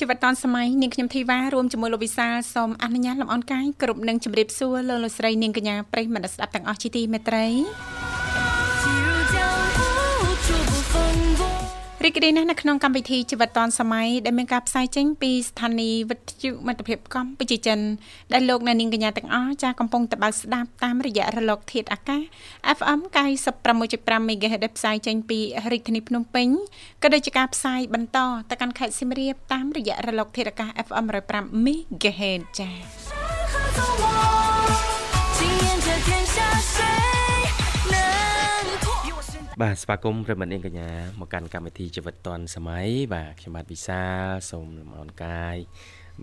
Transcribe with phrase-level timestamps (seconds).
[0.00, 7.46] ជីវិតឌွန်សម័យនាងខ្ញុំធីវ៉ារួមជាមួយលោកវិសាលសូមអនុញ្ញាតលំអរកាយគ្រប់នឹងជម្រាបសួរលោកលោកស្រីនាងកញ្ញាប្រិយមិត្តស្ដាប់ទាំងអស់ជាទីមេត្រី
[12.04, 17.78] រីករាយណាស់នៅក្នុងកម្មវិធីជីវិតឌွန်សម័យដែលមានការផ្សាយចេញពីស្ថានីយ៍វិទ្យុមិត្តភាពកម្ពុជាចិន
[18.32, 22.22] ដែលលោកអ្នកនាងកញ្ញាទាំងអស់ចាស់កំពុងតបស្ដាប់តាមរយៈរលកធាតុអាកាស
[22.78, 23.00] FM
[23.64, 25.38] 96.5 MHz ដែលផ្សាយចេញពី
[25.72, 26.48] រាជធានីភ្នំពេញ
[27.02, 28.18] ក៏ដូចជាការផ្សាយបន្ត
[28.50, 36.89] ទៅកាន់ខេត្តសៀមរាបតាមរយៈរលកធាតុអាកាស FM 105 MHz ចា៎
[39.60, 45.56] បាទស្វាគមន៍ប្រិមត្តនាងកញ្ញាមកកាន់កម្មវិធីជីវិតឌွန်សម័យបាទខ្ញុំបាទវិសាលសូមលំអរកាយ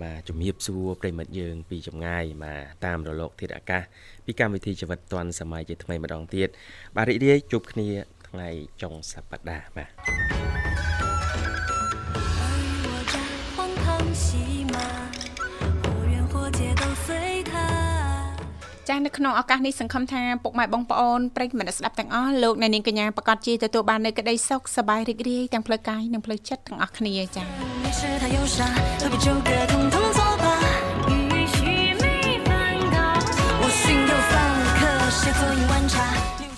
[0.02, 3.84] បាទជំរាបសួរប្រិមត្តយើង ពីចម្ងាយបាទតាមរលកធាតុអាកាស
[4.26, 6.50] ពីកម្មវិធីជីវិតឌွန်សម័យជាថ្មីម្ដងទៀត
[6.96, 7.90] បាទរីករាយជួបគ្នា
[8.28, 8.50] ថ្ងៃ
[8.82, 10.67] ចុងសប្តាហ៍បាទ
[18.88, 27.46] ចាស់នៅក្នុងឱកាសនេះសង្ឃឹមថាពុកម៉ែបងប្អូនប្រិយមិត្តស្ដាប់ទាំងអស់លោកអ្នកនាងកញ្ញាប្រកាសជាទទួលបាននូវក្តីសុខសប្បាយរីករាយទាំងផ្លូវកាយនិងផ្លូវចិត្តទាំងអស់គ្នាចា៎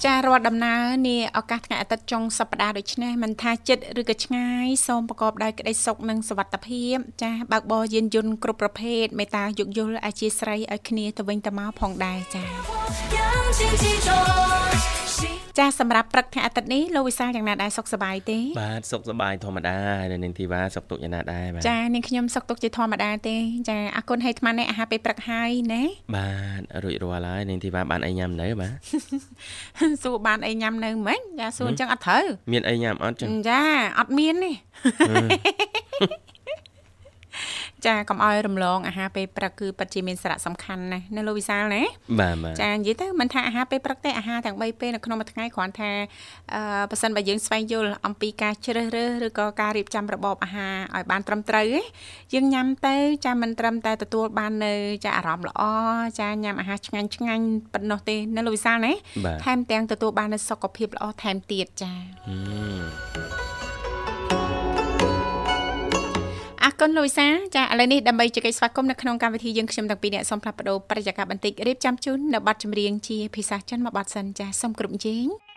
[0.06, 12.44] ចារាល់ដំណើរនាឱកាសថ្ងៃអាទិត្យចុងសប្តាហ៍ដូចនេះមិនថាចិត្តឬក៏ឆ្ងាយសូមប្រកបដោយក្តីសុខនិងសុវត្ថិភាពចាបើកបរយានយន្តគ្រប់ប្រភេទមេត្តាយោគយល់អធិស្ឋានឲ្យគ្នាទៅវិញទៅមកផងដែរចា
[15.58, 19.78] ចាសម្រាប់ព្រឹកថ្ងៃអាទិត្យនេះលោកវិសាលយ៉ាងណាដែរសុខសប្បាយទេបាទសុខសប្បាយធម្មតា
[20.12, 23.36] នៅនាងធីវ៉ាសុខទុកយ៉ាងណាដែរបាទចានាងខ្ញុំសុខទុកជាធម្មតាទេ
[23.70, 25.84] ចាអរគុណឲ្យអាត្មានេះអាហារពេលព្រឹកហើយណា
[26.16, 26.30] បា
[26.60, 28.74] ទរួចរាល់ហើយនាងធីវ៉ាបានអីញ៉ាំនៅបាទ
[30.04, 33.62] សួរបានអីញ៉ាំនៅមិនចាសួរអញ្ចឹងអត់ត្រូវមានអីញ៉ាំអត់ចឹងចា
[34.00, 34.52] អត់មានទេ
[37.88, 41.82] ចាកុំឲ្យរំលងអាហារពេលព្រឹកគឺពិតជាមានសារៈសំខាន់ណាស់នៅលោកវិសាលណា
[42.20, 45.92] បាទបាទចានិយាយទៅមិនថាអាហារពេលព្រឹកទេអាហារទាំង3ពេលនៅក្នុងមួយថ្ងៃគ្រាន់ថា
[46.54, 51.66] អឺប៉ះសិនបើយើងស្វែងយល់អំពីការជ្រើសរើសឬក៏ការរៀបចំរបបអាហារឲ្យបានត្រឹមត្រូវ
[52.34, 52.96] យើងញ៉ាំទៅ
[53.26, 54.74] ចាមិនត្រឹមតែទទួលបាននៅ
[55.06, 55.62] ចាអារម្មណ៍ល្អ
[56.20, 58.94] ចាញ៉ាំអាហារឆ្ងាញ់ឆ្ងាញ់ប៉ុណ្ណោះទេនៅលោកវិសាលណា
[59.46, 61.94] ថែមទាំងទទួលបាននៅសុខភាពល្អថែមទៀតចា
[66.70, 75.49] អរគុណលូវីសាចាឥឡូវនេះដើម្បីជែកស្វាគមន៍នៅក្នុងកម្មវិធីយើងខ្ញុំទាំងពីរអ្នកសូមផ្លាស់ប្ដូរប្រតិកម្មបន្តិចរៀបចំជូននៅប័ណ្ណចម្រៀងជាភាសាចិនមួយប័ណ្ណសិនចាសូមគ្រប់ជេង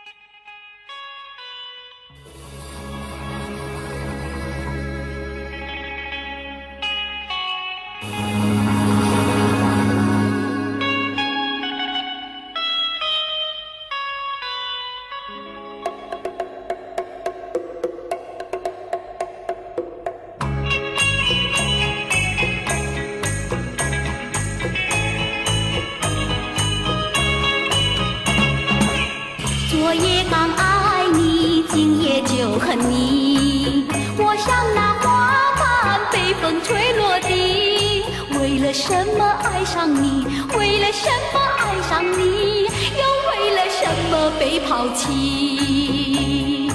[44.82, 46.68] 抛弃？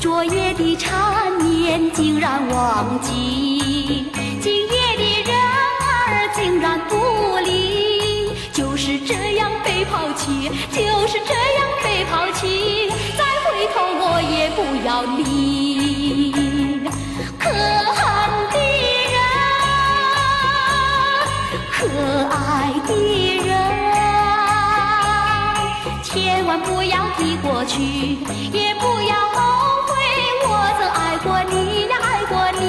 [0.00, 4.10] 昨夜的缠绵竟然忘记，
[4.40, 8.32] 今夜的人儿竟然不理。
[8.52, 16.82] 就是这样被抛弃，就是这样被抛弃，再回头我也不要你。
[17.38, 18.02] 可恨
[18.50, 18.58] 的
[19.14, 19.14] 人。
[21.70, 21.86] 可
[22.28, 22.90] 爱的，
[26.50, 28.18] 万不要提过去，
[28.52, 29.94] 也不要后悔，
[30.42, 30.48] 我
[30.80, 32.66] 曾爱过你呀，爱过你。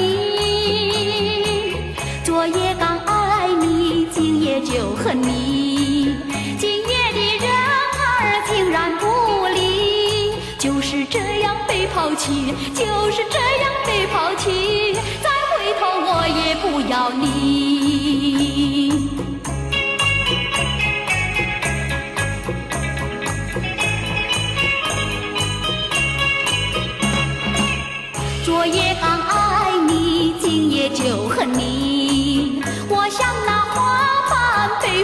[2.24, 6.16] 昨夜刚爱你，今夜就恨你，
[6.60, 14.94] 今夜的人儿竟然不理，就是这样被抛弃，就是这样被抛弃，
[15.24, 15.32] 再。
[15.58, 18.91] 回头我也不要你。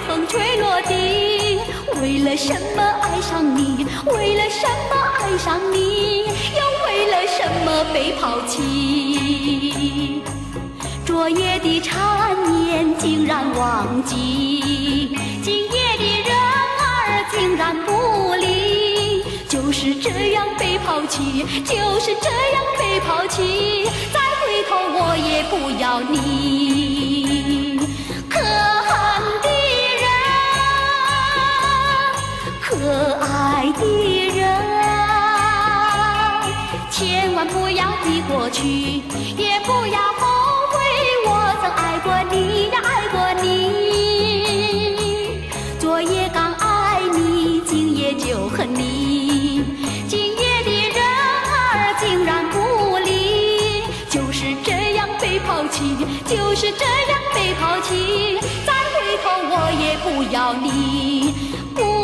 [0.01, 1.59] 风吹落地。
[2.01, 3.85] 为了什么爱上你？
[4.05, 6.25] 为了什么爱上你？
[6.25, 10.21] 又为了什么被抛弃？
[11.05, 26.15] 昨夜的缠绵竟然忘记，今夜的人儿竟然不理，就是这样被抛弃，就是这样被抛弃，再回头我也不要你，
[32.87, 33.83] 可爱的
[34.29, 34.47] 人。
[36.89, 39.03] 千万不要提过去，
[39.35, 40.23] 也不要后
[40.71, 40.79] 悔，
[41.27, 41.29] 我
[41.61, 43.45] 曾爱过你呀，爱过你。
[45.77, 49.65] 昨夜刚爱你，今夜就恨你。
[50.07, 52.55] 今夜的人儿竟然不
[52.99, 55.93] 理，就是这样被抛弃，
[56.25, 58.39] 就是这样被抛弃。
[58.65, 61.35] 再回头我也不要你，
[61.75, 61.96] 不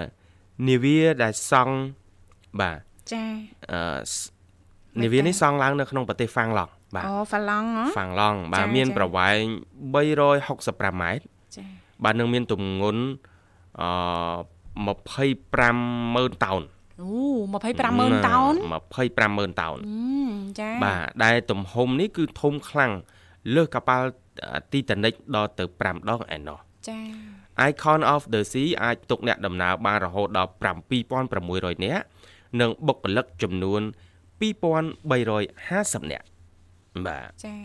[0.68, 1.74] Navy ដែលសង់
[2.60, 2.78] បាទ
[3.12, 3.24] ចា
[3.72, 3.80] អឺ
[5.02, 9.42] Navy នេះសង់ឡើងនៅក្នុងប្រទេសហ្វាំងឡង់បាទអូហ្វាឡង់ហ៎ហ្វាំងឡង់បាទចា៎មានចា៎ប្រវែង
[10.24, 11.24] 365ម៉ែត្រ
[11.56, 11.64] ចា
[12.04, 13.02] បាទនឹងមានទម្ងន់
[13.80, 13.88] អឺ
[14.76, 16.62] 250,000តោន
[17.02, 17.10] អូ
[17.52, 18.54] 250,000តោន
[18.94, 19.98] 250,000តោនអឺ
[20.60, 22.92] ចាបាទដែលទំហំនេះគឺធំខ្លាំង
[23.54, 24.08] លើសកប៉ាល់
[24.72, 27.00] ទីតានិចដល់ទៅ5ដងឯណោះចា
[27.68, 30.50] Icon of the Sea អាចផ្ទុកអ្នកដំណើរបានរហូតដល់
[31.22, 32.04] 7600នាក់
[32.60, 33.80] និងបុគ្គលិកចំនួន
[34.40, 36.26] 2350នាក់
[37.06, 37.56] បាទចា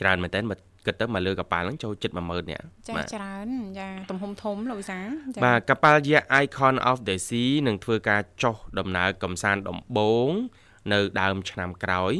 [0.00, 10.30] ច្រើនមែនតើមក គិតទៅមកលើកប៉ាល់ហ្នឹងចូលជិត10000នាក់ចាបាទច្រើនចាទំហំធំលោកវិសាលចាបាទកប៉ាល់យក្ស Icon of the Sea នឹងធ្វើការចុះដំណើរកំសាន្តដំបូង
[10.92, 12.12] នៅដើមឆ្នាំក្រោយ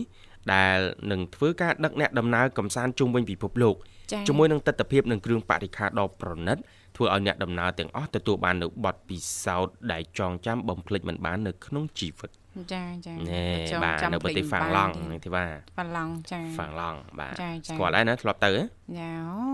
[0.54, 0.78] ដែល
[1.10, 3.76] នឹងធ្វើការដឹកអ្នកដំណើរកំសាន្តជុំវិញពិភពលោក
[4.12, 6.58] ចាជាមួយនឹងទស្សនវិជ្ជានិងគ្រឿងបរិក្ខារដ៏ប្រណិត
[6.96, 13.44] ធ្វើឲ្យអ្នកដំណើរទាំងអស់ទទួលបាននូវបទពិសោធន៍ដែលចងចាំបំភ្លេចមិនបាននៅក្នុងជីវិតហ ចាចាណែ
[13.84, 18.62] បាទនៅប្រទេសហ្វាំងឡង់នេះទីបាទហ្វាំងឡង់ចាហ្វាំងឡង់បាទចាចាស្គាល់ហើយណាធ្លាប់ទៅហ៎
[18.98, 19.47] ចាអូ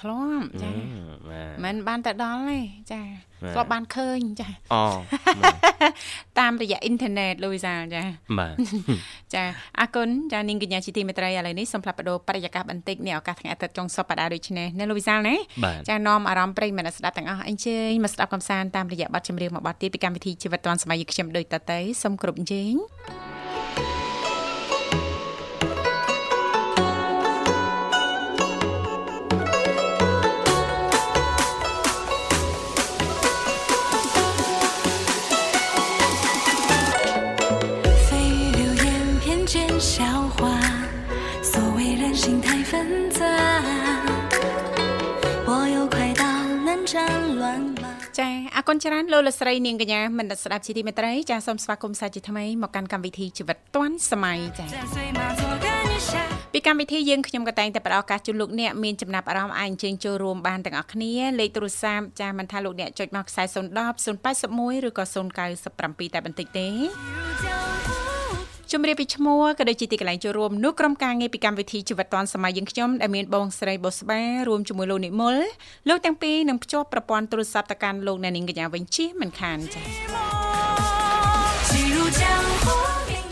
[0.00, 0.70] ធ្លាប់ចា
[1.30, 2.58] បាទមិនបានទៅដល់ទេ
[2.92, 3.02] ចា
[3.42, 4.82] បាទធ្លាប់បានឃើញចាអូ
[6.38, 8.02] តាមរយៈអ៊ីនធឺណិតលូវីសាចា
[8.38, 8.54] បាទ
[9.34, 9.44] ចា
[9.80, 15.34] អរគុណចានាងកញ្ញាជាទីមេត្រីឥឡូវនេះសូមផ្លាប់បដោបរិយាកាសបន្តិចនេះឱកាសថ្ងៃអាទិត្យចុងសប្តាហ៍ដូចនេះណាលូវីសាណា
[15.64, 23.29] បាទចានាំអារម្មណ៍ប្រិយមិត្តអ្នកស្ដាប់ទាំងអស់អញ្ជើញមកស្ដាប់កំសាន្តតាមរយៈបទចម្រៀងមួយបទទៀតពីកម្មវិធីជីវិតឌွန်សម័យយើងខ្ញុំដូចតទៅសូមគោរពអញ្ជើញ蜚
[48.60, 54.64] អរគុណច្រើនលោកលស្រីនាងកញ្ញាមិនដិតស្ដាប់ជាទីមេត្រីចាសូមស្វាគមន៍សាជាថ្មីមកកាន់កម្មវិធីជីវិតឌွန်សម័យចា
[56.52, 65.04] ពីកម្មវិធីយើងខ្ញុំក៏តែងតែផ្ដល់ឱកាសជូនលោកអ្នកមានចំណាប់អារម្មណ៍អាចអញ្ជើញចូលរួមបានទាំងអស់គ្នាលេខទូរស័ព្ទចាមិនថាលោកអ្នកចុចមកខ្សែ010 081ឬក៏
[65.54, 68.09] 097តែបន្តិចទេ
[68.74, 75.36] ជំរាបពីឈ្មោះក៏ដូចជាទីកន្លែងចូលរួមនោះក្រុមការងារពីកម្មវិធីជីវិតឌွန်សម័យយើងខ្ញុំដែលមានបងស្រីបុស្បារួមជាមួយលោកនិមល
[75.88, 79.86] លោកទាំងពីរនឹងភ្ជាប់ប្រព័ន្ធទូរស័ព្ទទៅកាន់លោកអ្នកនាងកញ្ញាវិញជិះមិនខានចា៎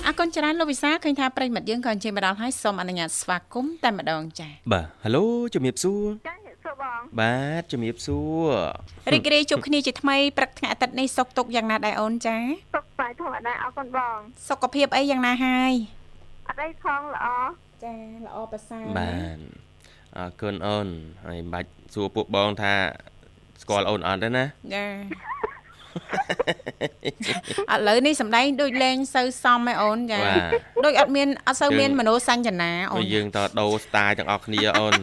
[0.07, 6.48] អរគុណច្រើនលោកវិសាឃើញថាប្រិមិត្តយើងក៏អញ្ជើញមកដល់ហើយសូមអនុញ្ញាតស្វាគមន៍តែម្ដងចា៎បាទហេឡូជំរាបសួរចា៎
[6.83, 8.51] បងបាទជំរាបសួរ
[9.13, 12.37] រីករាយជួបគ្នាជាថ្មីព្រឹកថ្ងៃអាទិត្យនេះសុខទុក្ខយ៉ាងណាដែរអូនចា
[12.75, 14.19] សុខសប្បាយធម្មតាអរគុណបង
[14.49, 15.73] សុខភាពអីយ៉ាងណាហើយ
[16.49, 17.27] អត់អីផងល្អ
[17.85, 17.95] ចា
[18.27, 19.39] ល្អប្រសើរបាទ
[20.17, 20.89] អរគុណអូន
[21.27, 22.75] ហើយមិនបាច់សួរពួកបងថា
[23.63, 24.45] ស្គាល់អូនអត់ទេណា
[24.75, 24.87] ចា
[27.73, 30.51] ឥឡូវនេះសំដែងដូចលេងសូវសមឯអូនចាបាទ
[30.85, 34.95] ដូចអត់មានអត់សូវមានយើងមនោសញ្ចនាអូព្រោះនយើងតដូរ style ទាំងអស់គ្នាអូន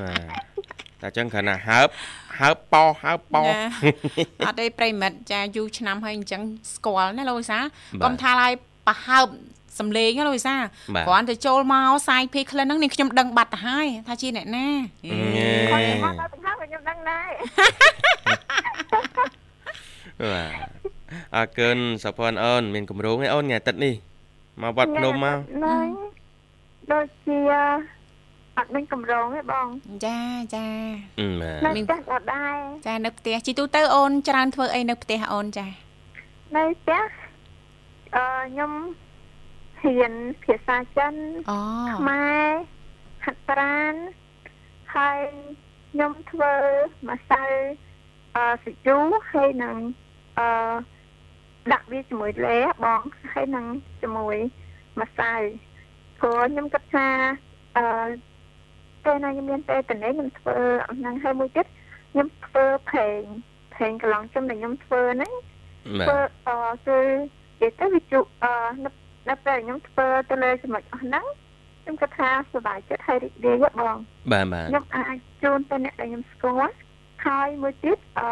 [0.00, 1.86] បាទតែចឹងគ្រាន់តែហើប
[2.38, 3.56] ហើបប៉ោហើបប៉ោចា
[4.46, 6.42] អត់ទេប្រិមិត្តចាយូរឆ្នាំហើយអញ្ចឹង
[6.74, 7.66] ស្គាល់ណាលោកវិសាបា
[8.00, 8.52] ទកុំថាឡើយ
[8.86, 9.26] ប្រហើប
[9.78, 10.54] សំលេងណាលោកវិសា
[10.94, 14.68] បាទគ្រាន់តែចូលមកសាយភីក្លិនហ្នឹងនាងខ្ញុំដឹងបាត់ទៅហើយថាជាអ្នកណា
[15.36, 17.28] ញ៉េគាត់មកដល់ទាំងហើយក៏ខ្ញុំដឹងដែរ
[20.22, 20.52] បាទ
[21.36, 23.94] អរគុណសុភ័ណ្ឌអូនមានកម្រងឯអូនថ្ងៃអាទិត្យនេះ
[24.62, 25.86] មកវត្តភ្នំមកហ្នឹង
[26.92, 27.38] ដូចជា
[28.58, 29.66] អត់មានកម្រងទេបង
[30.06, 30.20] ចា
[30.54, 30.66] ចា
[31.20, 32.56] អឺបាទនៅផ្ទះក៏ដែរ
[32.86, 35.66] ចានៅផ្ទះជីទូទៅអូនច្រើនធ្វើអីនៅផ្ទះអូនចា
[36.56, 37.02] នៅផ្ទះ
[38.16, 38.72] អឺខ្ញុំ
[39.82, 40.12] ហ៊ាន
[40.44, 41.14] ភាសាចិន
[41.50, 41.58] អូ
[41.98, 42.46] ខ្មែរ
[43.24, 43.94] ហាត់ប្រាន
[44.94, 45.20] ហើយ
[45.90, 46.54] ខ្ញុំធ្វើ
[47.08, 47.44] ម្សៅ
[48.36, 48.96] អឺសាជូ
[49.32, 49.76] ហើយនឹង
[50.38, 50.48] អឺ
[51.72, 53.66] ដាក់វាជាមួយលេបងហើយនឹង
[54.02, 54.36] ជាមួយ
[55.00, 55.32] ម្សៅ
[56.20, 57.08] ព្រោះខ្ញុំគិតថា
[57.76, 57.84] អឺ
[59.04, 60.56] ពេលណាខ្ញុំមានពេលតនេះខ្ញុំធ្វើ
[60.88, 61.66] អំណឹងហើយមួយទៀត
[62.12, 63.20] ខ្ញុំធ្វើផេង
[63.76, 65.32] ផេងកន្លងចំដែលខ្ញុំធ្វើហ្នឹង
[66.00, 66.56] បាទធ្វើអឺ
[66.86, 66.98] គឺ
[67.60, 68.52] និយាយទៅវាជុអឺ
[68.84, 68.90] នៅ
[69.28, 71.24] នៅពេលខ្ញុំធ្វើទៅលើចំណុចអស់ហ្នឹង
[71.82, 73.96] ខ្ញុំគិតថាសុបាយចិត្តហើយរីករាយហ៎បង
[74.32, 76.74] បាទបាទខ្ញុំអាចជូនទៅអ្នកដែលខ្ញុំស្គាល់
[77.26, 78.28] ហើយមួយទៀតអឺ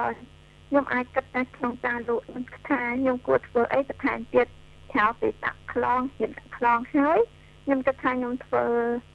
[0.69, 4.47] ខ្ញុំអាចគិតតែក្នុងការលក់ខ្ញុំគិតថាខ្ញុំគួរធ្វើអីបន្ថែមទៀត
[4.93, 7.19] ក្រៅពីដាក់ខ្លងទៀតដាក់ខ្លងហើយ
[7.65, 9.12] ខ្ញុំគិតថាខ្ញុំធ្វើអឺ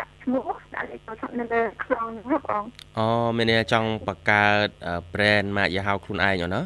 [0.00, 2.64] ដាក់ឈ្មោះដាក់លេខទូរស័ព្ទនៅលើខ្លងហ្នឹងហ៎បង
[2.98, 3.06] អូ
[3.36, 6.62] មានន័យថាចង់បង្កើតអឺ brand ម៉ាកយីហោខ្លួនឯងអូនណា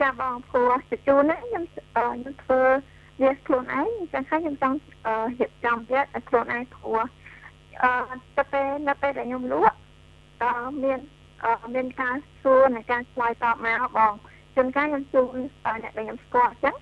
[0.00, 1.64] ចាបងព្រោះជជូនហ្នឹងខ្ញុំ
[1.96, 2.60] អឺខ្ញុំធ្វើ
[3.22, 7.00] វាខ្លួនឯងអញ្ចឹងហើយខ្ញុំចង់អឺរៀបចំវាឲ្យខ្លួនឯងព្រោះ
[7.82, 7.90] អឺ
[8.36, 9.76] ទៅពេលនៅពេលដែលខ្ញុំលក់
[10.42, 10.52] អឺ
[10.84, 10.98] មាន
[11.44, 14.12] អឺមានការសួរនិងការឆ្លើយតបមកបង
[14.54, 16.76] ជួនកាលខ្ញុំជូនអឺអ្នកដែលខ្ញុំស្គាល់អញ្ចឹង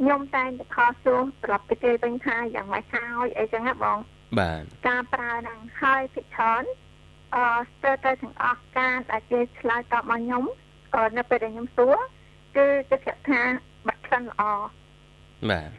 [0.00, 3.98] ខ្ញុំតែងតែខលសួរប្រាប់ទៅគេវិញថាយ៉ាងម៉េចហើយអីចឹងណាបង
[4.38, 6.64] បាទការប្រើហ្នឹងហើយភិកច្រើន
[7.34, 10.44] អឺស្ទើរទៅទាំងអស់ការដែលគេឆ្លើយតបមកខ្ញុំ
[10.94, 11.96] អឺនៅពេលដែលខ្ញុំសួរ
[12.56, 13.40] គឺគេប្រាប់ថា
[13.86, 14.42] បាត់ក្លិនល្អ
[15.50, 15.70] បាទ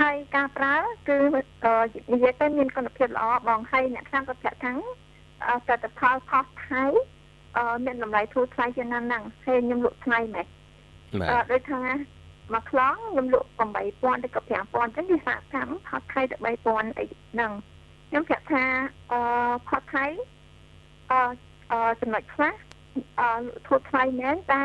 [0.00, 0.76] ហើយការប្រើ
[1.08, 1.18] គឺ
[1.64, 1.72] អឺ
[2.12, 4.72] និយាយទៅមានគុណភាពល្អបងហើយអ្នកខ្លះក៏ប្រាប់ថា
[5.46, 6.84] អឺផលិតផលខុសថៃ
[7.56, 10.46] អឺមានតម្លៃធូរថ្លៃជាងណាស់ហ្នឹងហើយខ្ញុំលក់ថ្លៃមែន
[11.20, 11.80] បាអឺទដូចថា
[12.52, 13.48] មួយខ្លងខ្ញុំលក់
[13.84, 16.36] 8000ទៅក៏5000អញ្ចឹងវាសាកកម្មផតថៃទៅ
[16.66, 17.52] 3000អីហ្នឹង
[18.16, 18.64] ខ្ញុំប្រាប់ថា
[19.12, 19.20] អឺ
[19.68, 20.04] ផតថៃ
[21.10, 21.20] អឺ
[21.72, 22.54] អឺចំណុចខ្លះ
[23.20, 23.28] អឺ
[23.66, 24.64] ធូរថ្លៃមែនតែ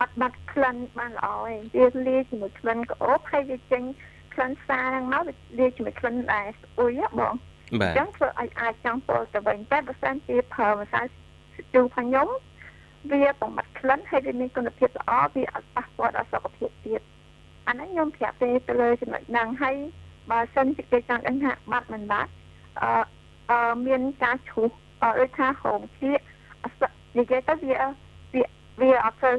[0.00, 1.28] អត់បាត់ក្លិនបានល្អ
[1.74, 3.82] ទេវាលាយជាមួយក្លិនក្អូបហើយវាចេញ
[4.34, 7.34] ក្លិនសាហ្នឹងមកវាលាយជាមួយក្លិនដែរស្អុយហ៎បង
[7.80, 11.00] បាអទញ្ចឹងធ្វើឲ្យអាចចង់ពោលទៅវិញតែបើសិនជាប្រើម្សៅ
[11.74, 12.28] ជូរផងខ្ញុំ
[13.12, 17.00] វាបំបត្តិក្លិនហើយវាមានគុណភាពល្អវាអត់ប៉ះពាល់ដល់សុខភាពទៀត
[17.68, 19.76] អាហ្នឹងខ្ញុំប្រាប់ទេទៅលើចំណុចហ្នឹងហើយ
[20.30, 22.30] បើសិនជាគេចង់ដឹងថាបាត់មិនបាត់
[22.82, 22.92] អឺ
[23.50, 24.70] អឺមានការឈូស
[25.02, 26.12] ដូចថាហងជា
[27.18, 27.76] និយាយទៅវា
[28.34, 28.44] វា
[28.80, 29.30] វាអត់ទៅ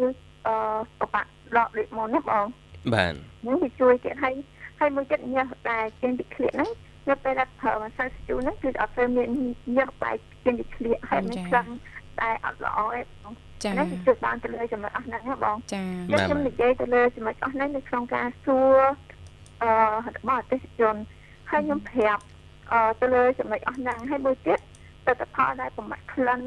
[0.48, 0.56] អឺ
[1.00, 2.46] បបាក់ដកដូចមុនណាបង
[2.94, 4.34] បាទហ្នឹងវាជួយទៀតហើយ
[4.80, 6.70] ហើយមួយទៀតញើសដែលចេញពីក្លៀកហ្នឹង
[7.10, 9.30] នៅពេលដែលប្រើម្សៅស្ជូរហ្នឹងគឺអត់ទៅមាន
[9.78, 11.68] ញើសបែកចេញពីក្លៀកហើយមានក្លិន
[12.20, 13.34] តែអត់ល្អទេបង
[13.64, 18.80] ចាហ្នឹងគឺជួយបានទៅលើចំណុចអស់ហ្នឹងណាបងចាខ្ញុំខ្ញុំនិយាយទៅលើចំណុចអស់ហ្នឹងនៅក្នុងការសួរ
[19.64, 19.72] អឺ
[20.16, 20.96] របស់អតិថិជន
[21.50, 22.31] ហើយខ្ញុំប្រាប់អឺ
[23.00, 24.60] ទៅលើចំណុចអស់ហ្នឹងហើយមួយទៀត
[25.06, 26.42] ទិដ្ឋផលដែលប្រមាត់ក្លិន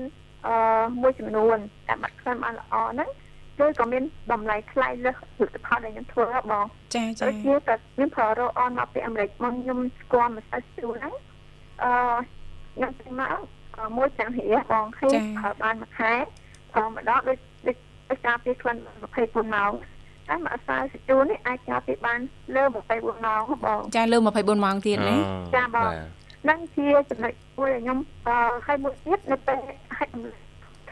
[0.46, 0.54] អឺ
[1.02, 3.10] មួយចំនួនតែបាត់ក្លិនបានល្អហ្នឹង
[3.58, 4.02] គឺក៏មាន
[4.32, 11.14] តម្លៃថ្លៃលើសផលិតផលដែលខ្ញុំធ្វើហ៎បងចាចាដូចជាតែខ្ញុំប្រើរ៉ូអនមកពីអាមេរិកមកខ្ញុំស្គាល់ម្សៅស្ទូហ្នឹង
[11.82, 11.90] អឺ
[12.74, 13.28] ខ្ញុំទៅមក
[13.76, 16.12] អឺមួយចាំងរៀបងហើយប្រើបានមួយខែ
[16.72, 17.76] ប្រើម្ដងដូចដូច
[18.08, 18.76] ដូចការពីក្លិន
[19.14, 19.72] 24ម៉ោង
[20.28, 22.20] តែម្សៅស្ទូនេះអាចការពីបាន
[22.54, 22.64] លើ
[22.94, 24.26] 24ម៉ោងហ៎បងចាលើ24
[24.64, 25.16] ម៉ោងទៀតណា
[25.56, 25.94] ចាបងបាទ
[26.48, 29.58] នឹងជាចំណុចមួយដែលខ្ញុំអឺហើយមួយទៀតនៅពេល
[29.98, 30.08] ហើយ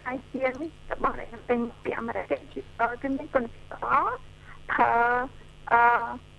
[0.00, 2.38] ខែជាងនេះរបស់ដែលខ្ញុំទិញពីអាមេរិកគឺ
[3.02, 3.94] គឺមានគុណភាពល្អ
[4.70, 4.92] ប្រើ
[5.72, 5.80] អឺ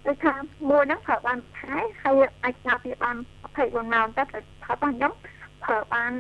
[0.06, 0.34] ដូចថា
[0.70, 3.16] មួយហ្នឹងប្រើបានខែហើយអាចការពារបាន
[3.54, 5.14] 24ម៉ោងតែប្រើរបស់ខ្ញុំ
[5.64, 6.12] ប្រើបាន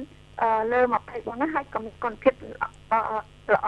[0.42, 2.94] អឺលើ24ហ្នឹងហើយក៏មានគុណភាពល្អ
[3.56, 3.68] ល្អ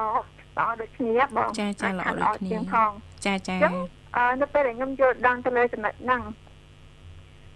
[0.58, 2.92] ល្អដូចគ្នាបងចាចាល្អដូចគ្នាជាងផង
[3.26, 3.74] ចាចាចឹង
[4.16, 6.22] អឺនៅពេលដែលខ្ញុំយល់ដឹងទៅលើចំណុចហ្នឹង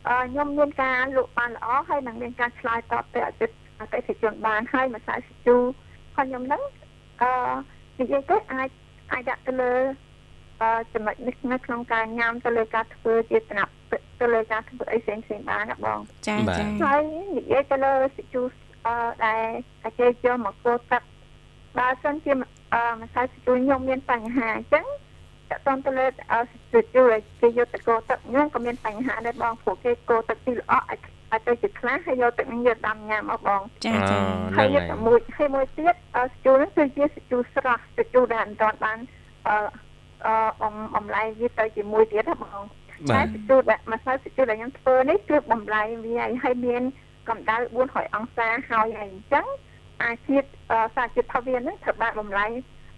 [0.08, 6.62] អឺខ្ញុំមានការលក់បានល្អហើយនឹងមានការឆ្លើយតបទៅអតិថិអតិថិជនបានហើយម្សៅស្ជូរបស់ខ្ញុំហ្នឹង
[7.22, 7.32] អឺ
[8.00, 8.70] និយាយទៅអាច
[9.12, 9.74] អាចដាក់ទៅលើ
[10.62, 13.72] អឺចំណុចនេះនៅក្នុងការញ៉ាំទៅលើការធ្វើជាស្នាប់
[14.22, 17.01] ទៅលើការធ្វើអីផ្សេងផ្សេងៗបានណាបងចាចាហើយ
[17.38, 18.41] និយាយទៅលើស្ជូ
[18.86, 19.44] អឺដែល
[19.82, 21.01] តែគេយកមកគោទឹក
[21.78, 22.32] បើសិនជា
[22.74, 24.86] អឺម្សៅស្ជូខ្ញុំមានបញ្ហាអញ្ចឹង
[25.50, 31.00] តើតទៅលើអឺស្ជូរគេយកទៅកោទឹកហ្នឹងក៏មានបញ្ហាដែរបងព្រោះគេកោទឹកពីល្អអាច
[31.32, 34.18] អាចទៅជាខ្លះហើយយកទឹកហ្នឹងយកដាំញ៉ាំមកបងចាចា
[34.58, 38.98] ហើយហ្នឹងយកហើយតែមួយហើយមួយទៀតអឺស្ជូរហ្នឹងគឺជាស្ជូរស្រស់ស្ជូរដែលមិនទាន់បាន
[39.48, 39.55] អឺ
[40.25, 42.62] អឺបំបំលែងវាទៅជាមួយទៀតណាបង
[43.12, 46.84] បាតែទស្ជូរដែលម្សៅស្ជូរដែលខ្ញុំធ្វើនេះគឺបំលែងវាឲ្យហើយមាន
[47.29, 47.58] កម្ដៅ
[47.90, 49.46] 400អង្សាហើយហើយអញ្ចឹង
[50.03, 52.51] អាជាតិអឺសារជាតិថាវាហ្នឹងត្រូវបានបំលែង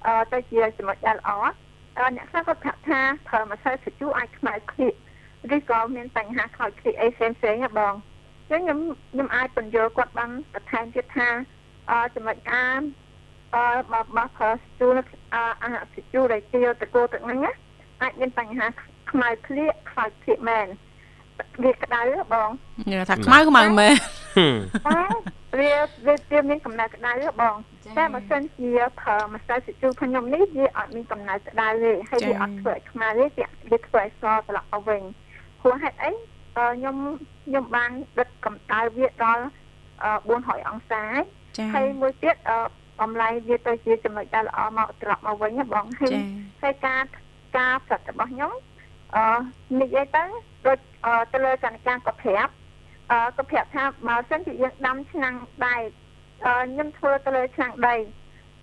[0.05, 1.31] អឺទៅជាចំណុចដែលល្អ
[1.97, 4.95] អឺអ្នកខ្លះគាត់ប្រាប់ថាប្រើម្សៅសាជូអាចខ្មៅគ្លៀក
[5.55, 7.93] ឬក៏មានបញ្ហាខ្លោចគ្លៀកអីផ្សេងផ្សេងៗហ៎បង
[8.49, 8.79] អញ្ចឹងខ្ញុំ
[9.11, 11.29] ខ្ញុំអាចបញ្យល់គាត់បានបន្ថែមទៀតថា
[11.91, 12.81] អឺចំណុចអាន
[13.55, 15.01] អឺមកមកប្រើសាជូនៅ
[15.33, 17.51] អឺអាសាជូដែលជាតកោទឹកហ្នឹងណា
[18.01, 18.67] អាចមានបញ្ហា
[19.11, 20.67] ខ្មៅគ្លៀកខ្លោចគ្លៀកមែន
[21.63, 22.49] វាក្តៅហ៎បង
[22.87, 23.95] និយាយថាខ្មៅខ្មៅមែន
[24.35, 25.01] ហឹមតែ
[25.59, 25.71] វា
[26.05, 27.55] វាវាមានកំណៅក្តៅហ៎បង
[27.97, 35.01] តែបើសិនជាប្រើម្សៅសាជូខ្ញុំនេះវាអត់មានកំណៅក្តៅទេហើយវាអត់ធ្វើឲ្យខ្មៅទេវាវាធ្វើឲ្យសត្រឡប់មកវិញ
[35.61, 36.11] ព្រោះហេតុអី
[36.57, 36.95] អឺខ្ញុំ
[37.45, 39.43] ខ្ញុំបានដិតកម្ដៅវាដល់
[40.03, 40.11] អឺ
[40.47, 41.03] 400អង្សា
[41.57, 42.57] ចាហើយមួយទៀតអឺ
[42.99, 46.21] បំលែងវាទៅជាចំណុចដែលល្អមកត្រឡប់មកវិញណាបងហើយចា
[46.61, 47.03] ហើយការ
[47.57, 48.51] ការផ្សិតរបស់ខ្ញុំ
[49.15, 49.23] អឺ
[49.81, 50.23] និយាយទៅ
[50.65, 52.60] ដូចអឺទៅលើសកម្មការក៏ប្រាប់អឺ
[53.37, 55.87] ក៏ប្រាប់ថាបើសិនជាយើងដាំឆ្នាំងដែក
[56.45, 57.95] អឺខ្ញុំធ្វើទៅលើឆ្នាំងដី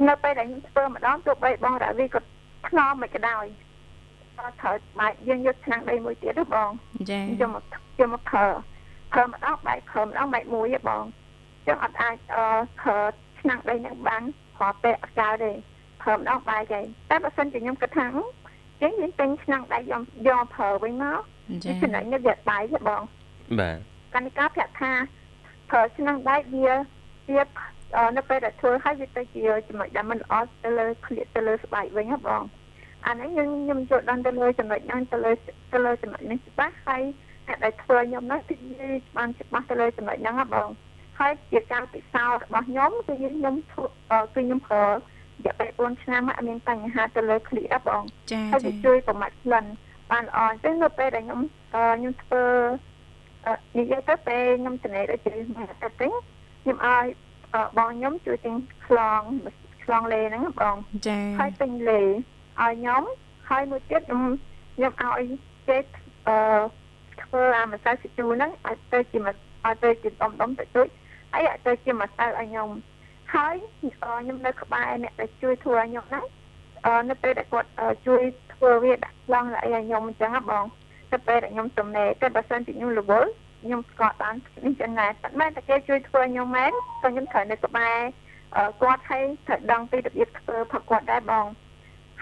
[0.08, 2.20] នៅពេលដែលខ្ញុំធ្វើម្ដងទោះបីបងរាវីក៏
[2.68, 3.44] ខ្នងមិនក៏ដោយ
[4.38, 6.70] អត់ត្រូវបែកយើងយកឆ្នាំងដីមួយទៀតទេបង
[7.10, 7.64] ចាយកមក
[7.98, 8.46] យកមកប្រើ
[9.12, 12.44] ប្រើម្ដងបែកប្រើម្ដងបែកមួយទេបងអញ្ចឹងអត់អាចអឺ
[12.80, 12.98] ប្រើ
[13.40, 14.22] ឆ្នាំងដីនឹងបាន
[14.56, 15.52] ព្រោះពេលអត់កើតទេ
[16.02, 16.80] ប្រើម្ដងបែកទេ
[17.10, 21.20] តែបើសិនជាខ្ញុំគិតថាអញ្ចឹងយើងទិញឆ្នាំងដីយកយកប្រើវិញមក
[21.64, 23.02] ចាចំណុចនេះវាបែកទេបង
[23.60, 23.78] បាទ
[24.14, 24.92] កានិកាប្រាប់ថា
[25.70, 26.70] ប្រើឆ្នាំងដែកវា
[27.28, 27.42] វា
[27.96, 32.42] អឺនៅពេលដែលធ្វើឲ្យវាទៅជាចំណុចដែលមិនល្អទៅលើក្លៀកទៅលើស្បែកវិញណាបង
[33.06, 35.32] អានេះខ្ញុំខ្ញុំចូលដល់ទៅលើចំណុចហ្នឹងទៅលើ
[35.72, 37.02] ទៅលើចំណុចនេះច្បាស់ហើយ
[37.46, 40.68] អ្នកដែលធ្វើខ្ញុំហ្នឹងគឺនិយាយបានច្បាស់ទៅលើចំណុចហ្នឹងណាបង
[41.18, 44.92] ហើយជាការពិសោធន៍របស់ខ្ញុំគឺខ្ញុំធ្វើអឺគឺខ្ញុំប្រើរ
[45.44, 49.64] យៈពេល4ឆ្នាំមកអត់មានបញ្ហាទៅលើក្លៀកណាបងចាហើយចាវាជួយប្រមាត់ក្លិន
[50.10, 51.40] បានល្អអញ្ចឹងនៅពេលដែលខ្ញុំ
[51.74, 52.97] អឺខ្ញុំធ្វើអឺ
[53.76, 56.10] និយាយទៅពេលខ្ញុំត្នេដូចជាមកទៅទិញ
[56.62, 57.06] ខ្ញុំឲ្យ
[57.54, 58.54] អឺបងខ្ញុំជួយទិញ
[58.86, 59.22] ខ្លង
[59.84, 62.14] ខ្លងលេហ្នឹងណាបងចាហើយទិញលេឲ្យ
[62.58, 63.02] ខ្ញុំ
[63.48, 64.22] ហើយមួយទៀតខ្ញុំ
[64.76, 65.26] ខ្ញុំឲ្យ
[65.68, 65.78] គេ
[66.28, 66.36] អឺ
[67.22, 70.86] ធ្វើអាម្សៅស៊ីជូរហ្នឹងឲ្យទៅជាម្ឲ្យទៅជាដុំដុំទៅជួយ
[71.32, 72.68] ហើយឲ្យទៅជាម្សៅឲ្យខ្ញុំ
[73.34, 76.24] ហើយអឺខ្ញុំនៅក្បែរអ្នកដែលជួយធ្វើឲ្យខ្ញុំហ្នឹង
[76.86, 78.22] អឺនៅពេលដែលគាត់អឺជួយ
[78.54, 80.64] ធ្វើវាដាក់ឡងឲ្យខ្ញុំអញ្ចឹងណាបង
[81.12, 83.28] ទៅពេលដែលខ្ញុំទំនេរតែបើសិនជាខ្ញុំរវល់
[83.62, 87.96] ខ្ញុំស្គាល់បាននេះចឹងដែរតែមែនតែគេជួយធ្វើខ្ញុំមែនក៏ខ្ញុំត្រូវនៅក្បែរ
[88.56, 91.46] អឺគាត់ឲ្យត្រូវដឹងពីរបៀបធ្វើផឹកគាត់ដែរបង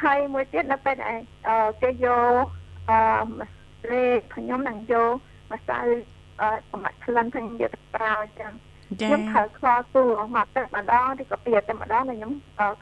[0.03, 1.18] ហើយមួយទៀតនៅពេលដែល
[1.49, 2.07] អឺគេយ
[2.42, 2.44] ក
[2.90, 3.46] អអឺ
[3.90, 5.11] លេខ្ញុំនឹងយក
[5.53, 5.79] ម្សៅ
[6.40, 8.53] អឺប្រមាត់ក្លិនខ្ញុំយកទៅប្រើអញ្ចឹង
[9.01, 12.33] ចាខ្ញុំត្រូវខលសួរមកទឹកម្ដងឬក៏ពីតែម្ដងហើយខ្ញុំ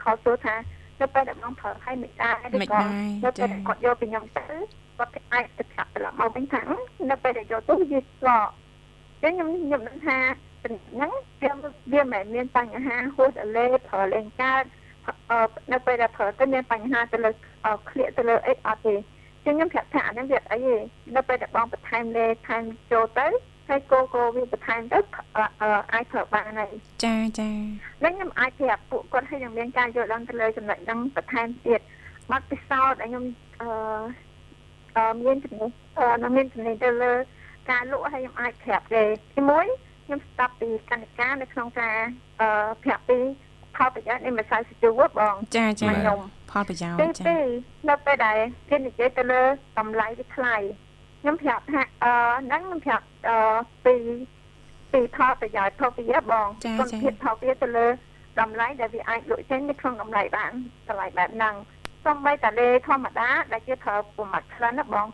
[0.03, 0.55] ខលសួរថា
[1.01, 2.91] ទៅពេលដែលបងប្រើឲ្យមិនដែរឬមិនក៏ដែរ
[3.25, 4.47] នៅចាពេលគាត់យកពីខ្ញុំទៅ
[4.99, 6.63] គាត់អាចទៅប្រាប់ត្រឡប់មកវិញថា
[7.11, 8.49] នៅពេលដែលយកទៅវាស្លក
[9.23, 10.19] អញ្ចឹងខ្ញុំខ្ញុំនឹងថា
[10.65, 11.11] ហ្នឹង
[11.43, 11.51] វា
[11.93, 14.65] វាមិនមានបញ្ហាហួសអលេប្រើលេងកើត
[15.31, 17.31] អឺនៅពេលដែលប្រើទៅមានបញ្ហាទៅលើ
[17.91, 18.95] ក្លៀកទៅលើអីអត់ទេ
[19.45, 20.77] អញ្ចឹងខ្ញុំប្រាប់ថាអាហ្នឹងវាអីទេ
[21.17, 23.27] នៅពេលដែលបងបន្ថែមលេថែមចូលទៅ
[23.69, 24.99] ហើយកូកូវាបន្ថែមទៅ
[25.93, 26.73] អាចប្រើបានហើយ
[27.05, 27.51] ចាចា
[28.03, 31.81] ហើយខ្ញុំអាចប្រាប់ពួកគាត់ឲ្យនឹងមានការយល់ដឹងទៅលើចំណុចហ្នឹងបន្ថែមទៀត
[32.31, 33.25] បាត់ពិសោធន៍ដែលខ្ញុំ
[33.61, 33.69] អឺ
[34.97, 37.13] អឺមានចំណេះអឺមានចំណេះទៅលើ
[37.71, 39.03] ការលក់ឲ្យខ្ញុំអាចប្រាប់ទេ
[39.35, 39.67] ទីមួយ
[40.05, 41.97] ខ្ញុំស្ដាប់ពីកណ្ឌការនៅក្នុងការ
[42.41, 42.49] អឺ
[42.85, 43.19] ប្រាប់ពី
[43.77, 46.19] ផលប្រយោជន៍នៃម្សៅសាជូបងចាចាមកខ្ញុំ
[46.51, 47.45] ផលប្រយោជន៍ទីចាពីរ
[47.89, 48.39] នៅពេលដែល
[48.71, 49.43] គេនិយាយទៅលើ
[49.79, 50.57] តម្លៃវាថ្លៃ
[51.25, 52.13] ខ្ញុំប្រាប់ថាអឺ
[52.47, 53.37] ហ្នឹងខ្ញុំប្រាប់អឺ
[53.87, 53.95] ពី
[54.93, 57.87] ពីផលប្រយោជន៍ផលប្រយោជន៍បងចាគុណចាភាពផលវាទៅលើ
[58.41, 60.53] តម្លៃដែលវាអាចលក់ចេញនៅក្នុងតម្លៃបាន
[60.89, 61.55] តម្លៃបែបហ្នឹង
[62.05, 65.07] សូម្បីតែលេធម្មតាដែលគេប្រើប្រមាត់ក្លិនណាបង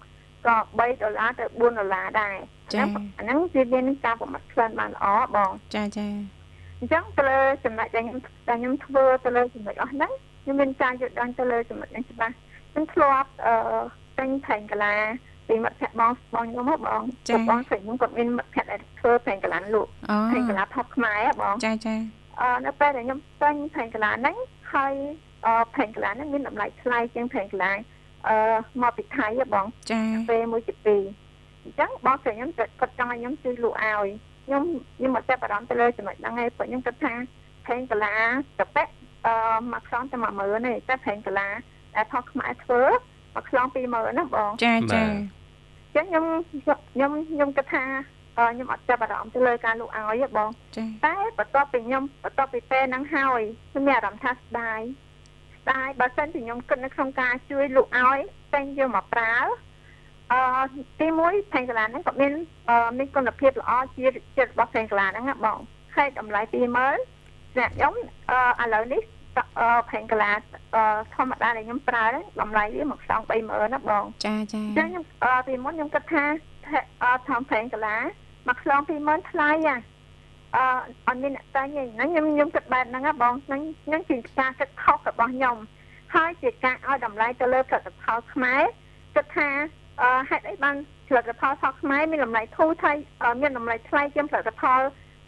[0.47, 2.35] ក៏3ដុល្លារទៅ4ដុល្លារដែរ
[2.73, 2.87] ចាអា
[3.23, 6.07] ហ្នឹងវាមានការប្រមាត់ក្លិនបានល្អបងចាចា
[6.79, 8.19] អញ្ចឹងទៅលើចំណុចដែលខ្ញុំ
[8.49, 12.35] ដែលខ្ញុំធ្វើទៅលើចំណុចអស់ហ្នឹងខ្ញុំមានការយល់ដឹងទៅលើចំណុចហ្នឹងច្បាស់
[12.73, 13.55] ខ្ញុំធ្លាប់អឺ
[14.19, 14.95] ទិញផែងកាឡា
[15.51, 17.03] ពីមិត្តភក្តិបងបងខ្ញុំហ៎បង
[17.49, 21.95] បងស្រីខ្ញុំគាត់មានមិត្តភក្តិដែលធ្វើផែងកាឡាលក់អូផែងកាឡាថប់ខ្មែរហ៎បងចាចា
[22.41, 24.37] អឺនៅពេលដែលខ្ញុំទិញផែងកាឡាហ្នឹង
[24.75, 24.95] ហើយ
[25.47, 27.73] អឺផែងកាឡាហ្នឹងមានតម្លៃថ្លៃជាងផែងកាឡា
[28.29, 28.37] អឺ
[28.83, 31.03] មកពីថៃហ៎បងចាពេលមួយជាពីរ
[31.63, 34.09] អញ្ចឹងបងស្រីខ្ញុំគាត់ចង់ឲ្យខ្ញុំជួយលក់ឲ្យ
[34.47, 34.63] ខ្ញុំ
[34.97, 37.13] ខ្ញុំមកចាប់អារម្មណ៍ទៅលើចំណុចហ្នឹងឯងព្រោះខ្ញុំគិតថា
[37.67, 38.15] ផែងកាឡា
[38.61, 38.85] កាប៉ិ
[39.27, 39.35] អឺ
[39.73, 41.49] មកខ្លងតែ10000ទេតែផែងកាឡា
[41.95, 42.83] ដែលថោះខ្មែរធ្វើ
[43.35, 46.25] មកខ្លង20000ណាបងចាចាអញ្ចឹងខ្ញុំ
[46.93, 47.85] ខ្ញុំខ្ញុំគិតថា
[48.39, 54.81] អឺខ្ញុំអត់ចាប់អារម្មណ៍ទៅលើការលក់ឲ្យទេបងចាតែបន្ទាប់ពីខ្ញុំបន្ទាប់ពីពេលហ្នឹងហើយខ្ញុំមានអារម្មណ៍ថាស្ដាយ
[55.61, 58.19] ស្ដាយបើសិនជាខ្ញុំគិតនៅក្នុងការជួយលក់ឲ្យ
[58.55, 59.35] តែងយកមកប្រើ
[60.33, 60.41] អឺ
[61.01, 62.33] ទីមួយផែងកាឡាហ្នឹងក៏មាន
[62.69, 65.59] អឺមានគុណភាពល្អជាជារបស់ផែងកាឡាហ្នឹងណាបង
[65.97, 67.95] ហើយតម្លៃ20000សម្រាប់ខ្ញុំ
[68.31, 69.03] អឺឥឡូវនេះ
[69.59, 70.33] អឺផែងកាឡា
[70.75, 70.83] អឺ
[71.15, 76.25] ធម្មតាដែលខ្ញុំប្រើហ្នឹងតម្លៃវាមកខ្សង30000ណាបងចាចាអញ្ចឹងខ្ញុំអឺពីមុនខ្ញុំគិតថា
[77.03, 77.97] អឺថងផែងកាឡា
[78.49, 79.81] មកខ្សង20000ថ្លៃហ่ะ
[80.57, 80.65] អឺ
[81.07, 85.57] អត់មានអ្នកតែងទេហ្នឹងខ្ញុំខ្ញុំគិតបែបហ្នឹងណាបងហ្នឹងហ្នឹងជាការគិតខុសរបស់ខ្ញុំ
[86.15, 88.63] ហើយជាការឲ្យតម្លៃទៅលើផលិតផលខ្មែរ
[89.15, 89.49] គិតថា
[90.03, 90.77] អឺហេតុអីបាន
[91.09, 94.81] ផលិតផលផលខ្មែរមានតម្លៃធូរថៃអឺមានតម្លៃថ្លៃជាងផលិតផល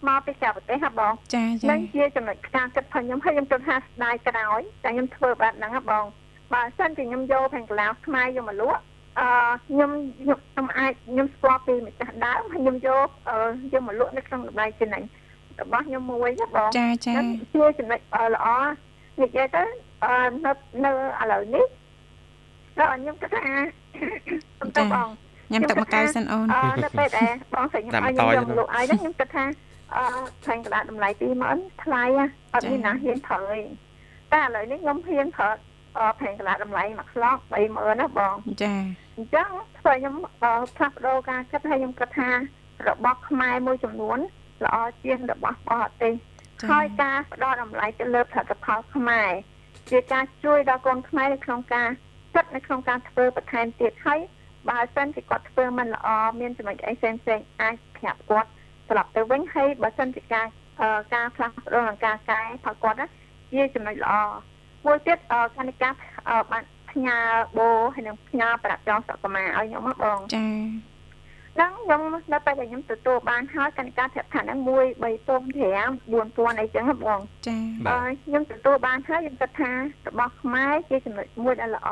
[0.09, 6.05] មកពីក្រៅប្រទេសហ៎បងចាចាហ្នឹងជាចំណុចការគិតរបស់ខ្ញុំហើយខ្ញុំគិតថាស្ដាយក្រោយតែខ្ញុំធ្វើបែបហ្នឹងណាបង
[6.53, 8.81] បើសិនជាខ្ញុំយកផែនក្លាខ្មែរយកមកលក់
[9.19, 9.27] អឺ
[9.69, 13.37] ខ្ញុំខ្ញុំខ្ញុំអាចខ្ញុំស្គាល់ពីម្ចាស់ដើមហើយខ្ញុំយកអឺ
[13.73, 15.03] យកមកលក់នៅក្នុងតម្លៃចំណេញ
[15.61, 18.47] របស់ខ្ញុំមួយណាបងចាចាហ្នឹងជាចំណុចអឺល្អ
[19.23, 19.65] និយាយទៅ
[20.05, 20.53] អឺនៅ
[20.85, 21.67] នៅឥឡូវនេះ
[22.79, 23.55] ដល់ខ្ញុំគិតថា
[23.97, 25.09] ខ្ញុំទៅបង
[25.53, 29.45] ញ៉ាំទឹកមកកៅសិនអូនអឺនៅពេលដែលបងស្រីខ្ញុំឲ្យខ្ញុំយកមកលក់ឲ្យហ្នឹងខ្ញុំគិតថា
[29.97, 30.05] អឺ
[30.43, 31.09] ផ្សេងកណ្ដាលតម្លៃ
[31.47, 33.61] 20000ថ្លៃហ៎អត់មានណាហ៊ានប្រើទេ
[34.33, 35.51] តែឥឡូវនេះខ្ញុំហ៊ានប្រើ
[35.99, 37.37] អឺផ្សេងកណ្ដាលតម្លៃមួយខ្លោង
[37.69, 38.75] 30000ណាបងចា
[39.17, 42.31] អញ្ចឹងធ្វើខ្ញុំអឺផ្លាស់ប្ដូរការគិតហើយខ្ញុំគិតថា
[42.89, 44.19] របស់ខ្មែរមួយចំនួន
[44.65, 49.31] ល្អជាងរបស់បរទេសចាហើយការផ្ដល់តម្លៃទៅលើផលិតផលខ្មែរ
[49.91, 51.89] ជាការជួយដល់កូនខ្មែរនៅក្នុងការ
[52.35, 54.21] ចិត្តនៅក្នុងការធ្វើបន្ថែមទៀតហើយ
[54.69, 56.09] បើសិនជាគាត់ធ្វើមិនល្អ
[56.41, 58.51] មានចំណុចអីផ្សេងផ្សេងៗអាចប្រាប់គាត់
[58.93, 60.47] ត្រឡប់ទៅវិញហើយបើសិនជាការ
[60.81, 63.07] អឺការផ្លាស់ប្ដូរនិងការកែផលគាត់ណា
[63.53, 64.15] ជាចំណុចល្អ
[64.87, 65.91] មួយទៀតអឺកានិកា
[66.29, 67.19] អឺបានផ្ញើ
[67.59, 70.45] បូហើយនិងផ្ញើប្រាក់ចងសកមាឲ្យខ្ញុំហ៎បងចា
[71.55, 72.01] ហ្នឹងខ្ញុំ
[72.33, 74.69] នៅពេលដែលខ្ញុំទទួលបានហើយកានិកាប្រាប់ថាហ្នឹង1
[75.03, 75.03] 3,500
[76.53, 79.71] 4000អីចឹងហ៎បងចាបាទអឺខ្ញុំទទួលបានហើយខ្ញុំគិតថា
[80.09, 81.91] របស់ខ្មែរជាចំណុចមួយដែលល្អ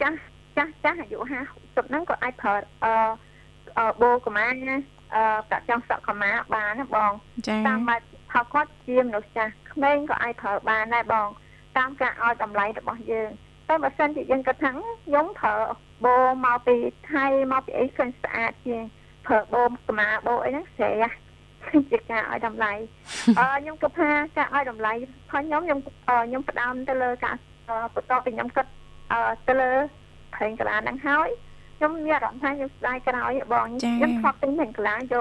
[0.00, 0.18] ចាស់
[0.56, 2.54] ចាស់ចាស់អាយុ50ហ្នឹងក៏អាចប្រើ
[2.84, 2.92] អឺ
[3.78, 4.99] អឺបូកម្មាអឺ
[5.48, 7.12] ប្រាក់ចង់សក់កម្មាបានណាបង
[7.48, 8.00] ចាតាមបែប
[8.32, 11.28] ផលគាត់ជាមនុស្សចាស់ក្មេងក៏អាចប្រើបានដែរបង
[11.78, 13.30] តាមការឲ្យតម្លៃរបស់យើង
[13.68, 15.54] តែបើសិនជាយើងគិតថាខ្ញុំប្រើ
[16.04, 16.76] បូមកពី
[17.12, 18.82] ថៃមកពីអីឃើញស្អាតជាង
[19.26, 20.92] ប្រើបូកម្មាបូអីហ្នឹងស្រែ
[21.90, 22.72] ជាការឲ្យតម្លៃ
[23.38, 24.92] អឺខ្ញុំគិតថាការឲ្យតម្លៃ
[25.30, 27.36] ផងខ្ញុំខ្ញុំអឺខ្ញុំផ្ដើមទៅលើការ
[27.68, 28.66] អឺបន្ទាប់ពីខ្ញុំគិត
[29.12, 29.70] អឺទៅលើ
[30.34, 31.28] ប្រេងកាឡាហ្នឹងហើយ
[31.80, 35.14] ខ្ញុំមានអារម្មណ៍ថាខ្ញុំស្ដាយក្រោយបងខ្ញុំខកទិញប្រេងកាឡាយក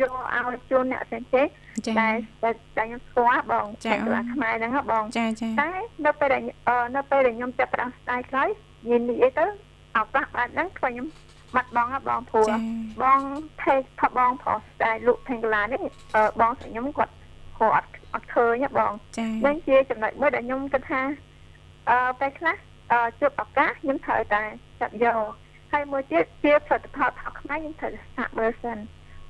[0.00, 2.08] យកឲ្យជូនអ្នកផ្សេងទេចាតែ
[2.42, 5.70] តែតែខ្ញុំស្គាល់បងប្រេងកាឡាខ្មែរហ្នឹងហ៎បងចាចាតែ
[6.06, 8.48] នៅពេលដែលអឺនៅពេលដែលខ្ញុំចាប់ផ្ដើមស្ដាយក្រោយ
[8.90, 9.44] និយាយនិយាយទៅ
[9.96, 11.06] អឱកាសបែបហ្នឹងធ្វើខ្ញុំ
[11.54, 12.56] បាត់បង់ហ่ะបងព្រោះចា
[13.02, 13.20] បង
[13.62, 15.82] ថេថាបងប្រុសដែលលក់ពេញកន្លានេះ
[16.16, 17.12] អឺបងស្រីខ្ញុំគាត់
[17.58, 21.00] គាត់អត់អត់ឃើញហ៎បងចានឹងជាចំណុចមួយដែលខ្ញុំគិតថា
[21.90, 22.56] អឺពេលខ្លះ
[22.92, 24.42] អឺជួបឱកាសខ្ញុំត្រូវតែ
[24.80, 25.18] ចាប់យក
[25.72, 28.78] ហើយមួយទៀតជាផលិតផលថោកខ្មែរខ្ញុំត្រូវសាកមើលសិន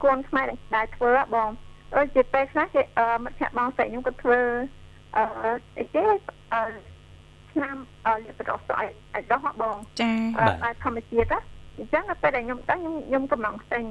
[0.03, 1.51] គួនខ្មែរដែលដែលធ្វើហ៎បង
[1.95, 4.41] ដូចជាពេលខ្លះគេអឺមិត្តភក្តិបងស្រីខ្ញុំក៏ធ្វើ
[5.17, 5.25] អឺ
[5.79, 6.05] អីគេ
[6.55, 6.63] អឺ
[7.53, 7.77] ឆ្នាំ
[8.07, 11.41] អឺលិបរស់ស្អីឲ្យដោះហ៎បងចាអឺឲ្យធម្មជាតិណា
[11.77, 13.85] អញ្ចឹងដល់ពេលដែលខ្ញុំទៅខ្ញុំខ្ញុំកំងទិញ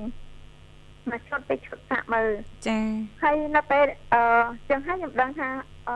[1.10, 2.30] មកឈុតទៅឈុតសាក់មើល
[2.68, 2.80] ចា
[3.24, 4.22] ហើយនៅពេលអឺ
[4.70, 5.48] ចឹងហើយខ្ញុំដឹងថា
[5.90, 5.92] អ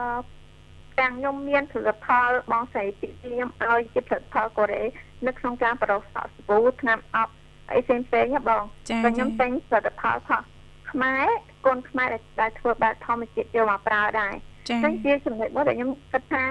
[1.00, 4.82] ទាំងខ្ញុំមានផលិតផលបងស្រីពីខ្ញុំឲ្យជាផលិតផលកូរ៉េ
[5.26, 7.32] នៅក្នុងការប្រោសសក់សាប៊ូថ្នាំអប់
[7.70, 8.62] អីផ្សេងផ្សេងណាបង
[9.04, 10.42] តែខ្ញុំពេញផលិតផលខុស
[10.90, 11.26] ខ្មែរ
[11.66, 12.08] កូនខ្មែរ
[12.40, 14.34] ដែលធ្វើបែបធម្មជាតិយកមកប្រើដែរ
[14.68, 16.44] ចឹងជាចំណុចមួយដែលខ្ញុំគិតថា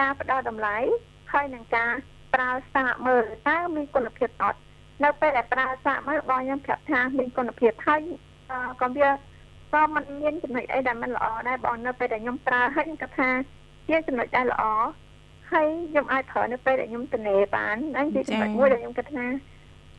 [0.00, 0.76] ការផ្ដល់តម្លៃ
[1.32, 1.92] ហើយនឹងការ
[2.34, 4.58] ប្រើសាកមើលតើមានគុណភាពអត់
[5.04, 8.00] នៅពេលដែលប្រើសាកមើលបងខ្ញុំប្រាប់ថាមានគុណភាពហើយ
[8.80, 9.10] កុំវា
[9.72, 13.30] ក៏មិនមានចំណុចអីដែលមិនល្អដែរបងនៅពេលដែលខ្ញុំប្រើហើយខ្ញុំគិតថា
[13.88, 14.64] ជាចំណុចដែលល្អ
[15.52, 19.26] ហើយខ្ញុំអាចប្រើនៅពេលដែលខ្ញុំទនេបានហ្នឹងជាចំណុចមួយដែលខ្ញុំគិតថា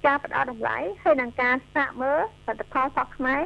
[0.06, 3.42] ការផ្ដល់តម្លៃហើយនឹងការសាកមើលផលិតផលផកខ្មែរ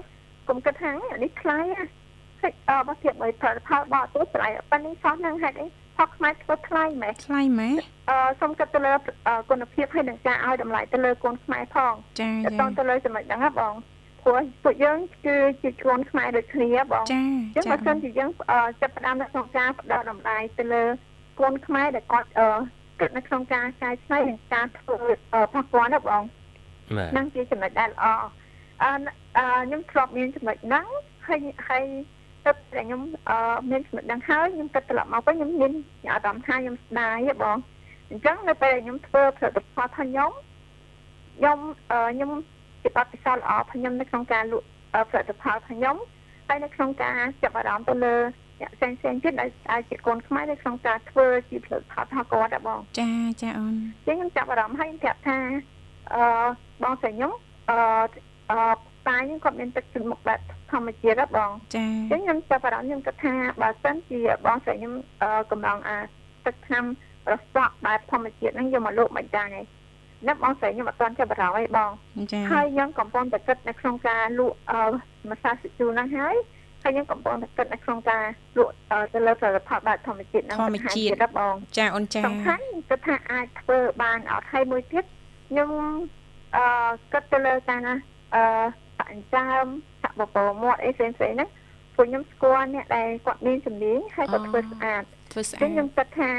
[0.47, 1.85] គុំគិតថាអានេះថ្លៃណា
[2.41, 5.65] ហើយអបធៀប với ផលិតផលបរទេសថ្លៃប៉ុន្តែសោះហ្នឹងហេតុអី
[5.97, 7.75] ផកខ្មែរធ្វើថ្លៃម៉េចថ្លៃម៉េច
[8.09, 8.93] អឺសូមគិតទៅលើ
[9.27, 13.73] អឺគុណភាពហើយនឹងការឲ្យតម្លៃទៅលើកូនខ្មែរផងចាតចាើតទៅលើចំណុចហ្នឹងណាបង
[14.23, 20.83] ព្រោះពួកយើងគឺជាកូនខ្មែរដូចគ្នាបងចាអញ្ចឹងបើសិនជាយើងអឺចាប់ផ្ដើមនៅក្នុងការផ្ដល់តម្លៃទៅលើ
[21.39, 22.47] កូនខ្មែរដែលគាត់អឺ
[22.99, 24.97] គិតនៅក្នុងការកែច្នៃនិងការធ្វើ
[25.33, 26.23] អឺផកគាត់ណាបង
[26.97, 28.05] បាទហ្នឹងជាចំណុចដែលល្អ
[28.83, 28.91] អឺ
[29.37, 30.85] អឺខ្ញុំធ្លាប់មានចំណុចហ្នឹង
[31.27, 31.83] ហើយហើយ
[32.45, 35.73] ទៅតែខ្ញុំអឺមានចំណុចហ្នឹងហើយខ្ញុំគិតត្រឡប់មកវិញខ្ញុំមាន
[36.11, 37.57] អារម្មណ៍ថាខ្ញុំស្ដាយហ៎បង
[38.09, 40.31] អញ្ចឹងនៅពេលដែលខ្ញុំធ្វើផលិតផលរបស់ខ្ញុំ
[41.37, 41.59] ខ្ញុំ
[41.91, 42.31] អឺខ្ញុំ
[42.83, 45.95] ជាបទពិសោធន៍ល្អរបស់ខ្ញុំនៅក្នុងការលក់អឺផលិតផលរបស់ខ្ញុំ
[46.47, 48.40] ហើយនៅក្នុងការចាប់អារម្មណ៍ទៅលើអ្នក
[48.75, 53.73] ផ្សេងផ្សេងៗទៀតដែលអាចជាកូនខ្មែរនៅក្នុងការធ្វើជាផលិតផលរបស់គាត់ដែរបងចាចាអូន
[54.07, 55.37] ចឹងខ្ញុំចាប់អារម្មណ៍ហើយខ្ញុំប្រាប់ថា
[56.13, 56.23] អឺ
[56.83, 57.31] បងស្រីខ្ញុំ
[57.69, 57.77] អឺ
[58.51, 58.57] អឺ
[59.07, 60.39] ប៉ាខ្ញុំគាត់មានទឹកជំមុខបែប
[60.71, 65.97] ធម្មជាតិហ៎បងចាចឹងខ្ញុំចាប់អារម្មណ៍ខ្ញុំគិតថាបើសិនជាបងស្រីខ្ញុំអឺកំឡងអា
[66.45, 66.85] ទឹកថ្នាំ
[67.31, 69.65] រសក់បែបធម្មជាតិហ្នឹងយកមកលក់មិនដែរឯង
[70.27, 71.91] នៅបងស្រីខ្ញុំអត់ទាន់ចាប់អារម្មណ៍អីបង
[72.31, 74.81] ចាហើយខ្ញុំកំពុងតែគិតនៅក្នុងការលក់អឺ
[75.31, 76.35] ម្សៅស៊ីជូរហ្នឹងហើយ
[76.83, 78.23] ហើយខ្ញុំកំពុងតែគិតនៅក្នុងការ
[78.57, 85.05] លក់អឺទៅលើផលិតផលបែបធម្មជាតិហ្នឹងបន្ថែមទៀតហ៎បងចាអូនចាសំខាន់គឺថាអាចធ្វើបានអត់ហើយមួយទៀត
[85.49, 85.69] ខ្ញុំ
[86.55, 86.65] អឺ
[87.13, 87.95] គិតទៅលើការណា
[88.35, 88.43] អឺ
[88.97, 89.65] បាក់អញ្ចើម
[90.01, 91.49] សាក់បបោមាត់អីផ្សេងៗហ្នឹង
[91.95, 96.31] ពួកខ្ញុំស្គាល់អ្នកដែលគាត់មានជំនាញហើយគាត់ធ្វើស្អាតធ្វើស្ចឹអាងតខ្ញុំគិតថា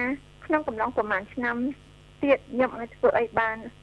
[0.47, 1.57] ក្នុងកំឡុងប្រហែលឆ្នាំ
[2.23, 3.82] ទៀតខ្ញុំអាចធ្វើអីបានអឺ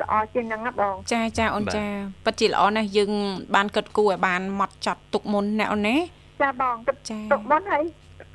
[0.00, 1.86] ល្អជាងហ្នឹងណាបងចាចាអូនបាទចា
[2.24, 3.12] ពិតជាល្អណាស់យើង
[3.54, 5.96] បានគិតគូរឲ្យបានម៉ត់ចត់ទុកមុនណាអូនណា
[6.42, 7.84] ចាបងគិតចាទុកមុនហើយ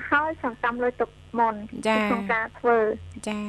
[0.10, 1.56] ហើយសង្កម្មលុយទុកមុន
[1.88, 2.78] ចាក្នុងការធ្វើ
[3.30, 3.40] ចា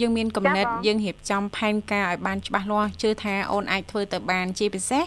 [0.00, 5.02] យើងមានកំណត់ចាបងយើងរៀបចំផែនការឲ្យបានច្បាស់លាស់ជឿថាអូនអាចធ្វើទៅបានជាពិសេស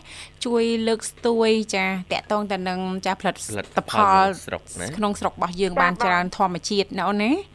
[0.46, 7.55] ជួយលើកស្ទួយចាតាក់ទងទៅនឹងចាផលិតផលិតផលផលស្រុកណាក្នុងស្រុករបស់យើងចាបានបងច្រើនធម្មជាតិណាអូនណាចាបង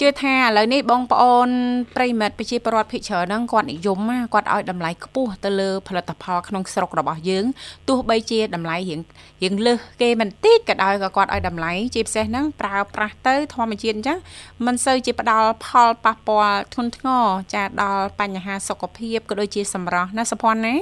[0.00, 1.48] ជឿថាឥឡូវនេះបងប្អូន
[1.96, 7.44] ប្រិយមិត្តប្រជាពលរដ្ឋភិកច្រើនហ្នឹងគាត់និយមណាគាត់ឲ្យតម្លៃខ្ពស់ទៅលើផលិតផលក្នុងស្រុករបស់យើង
[7.88, 9.00] ទោះបីជាតម្លៃរៀង
[9.42, 14.18] រៀងលើសគេមិនតិចក៏ដោយក៏គាត់ឲ្យតម្លៃជាពិសេសហ្នឹងប្រើប្រាស់ទៅធម្មជាតិអញ្ចឹង
[14.66, 20.76] មិនសូវជាផ្ដល់ផលប៉ះពាល់ធ្ងន់ធ្ងរចាដល់បញ្ហាសុខភាពក៏ដូចជាសម្រស់ណាសុភ័ណ្ឌណា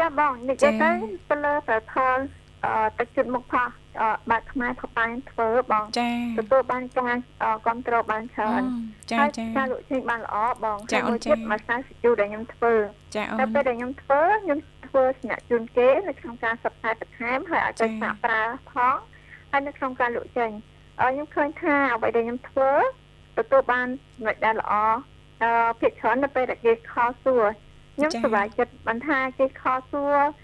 [0.00, 0.90] ចាបងនិចាយាយទៅ
[1.30, 2.43] ទៅលើផលផលអឺ
[2.98, 3.68] ទឹកចិត្តមុខផោះ
[4.00, 8.62] អឺបាត់ខ្មែរផប៉ែនធ្វើបងចាទទួលបានការអឺគ្រប់គ្រងបានច្រើន
[9.10, 12.74] ចាហើយចាការលក់ចេញបានល្អបងចាហើយមួយអូនចាទៀតមួយសាស៊ីជូដែលខ្ញុំធ្វើ
[13.16, 18.96] ចាអូតែនពេលដែលខ្ញុំធ្វើខ្ញុំធ្វើស្នាក់ជូនគេនៅក្នុងការសិក្សាបន្ថែមហើយឲ្យចាទៅសាកប្រើផង
[19.50, 20.50] ហើយនៅក្នុងការលក់ចេញ
[21.00, 22.70] អឺខ្ញុំឃើញថាអ្វីដែលខ្ញុំធ្វើ
[23.38, 24.74] ទទួលបានចំណុចដែលល្អ
[25.42, 25.50] អឺ
[25.80, 27.44] ភាគច្រើននៅពេលដែលគេខលសួរ
[27.96, 30.43] ខ្ញុំសប្បាយចិត្តបានថាគេខលសួរអឺ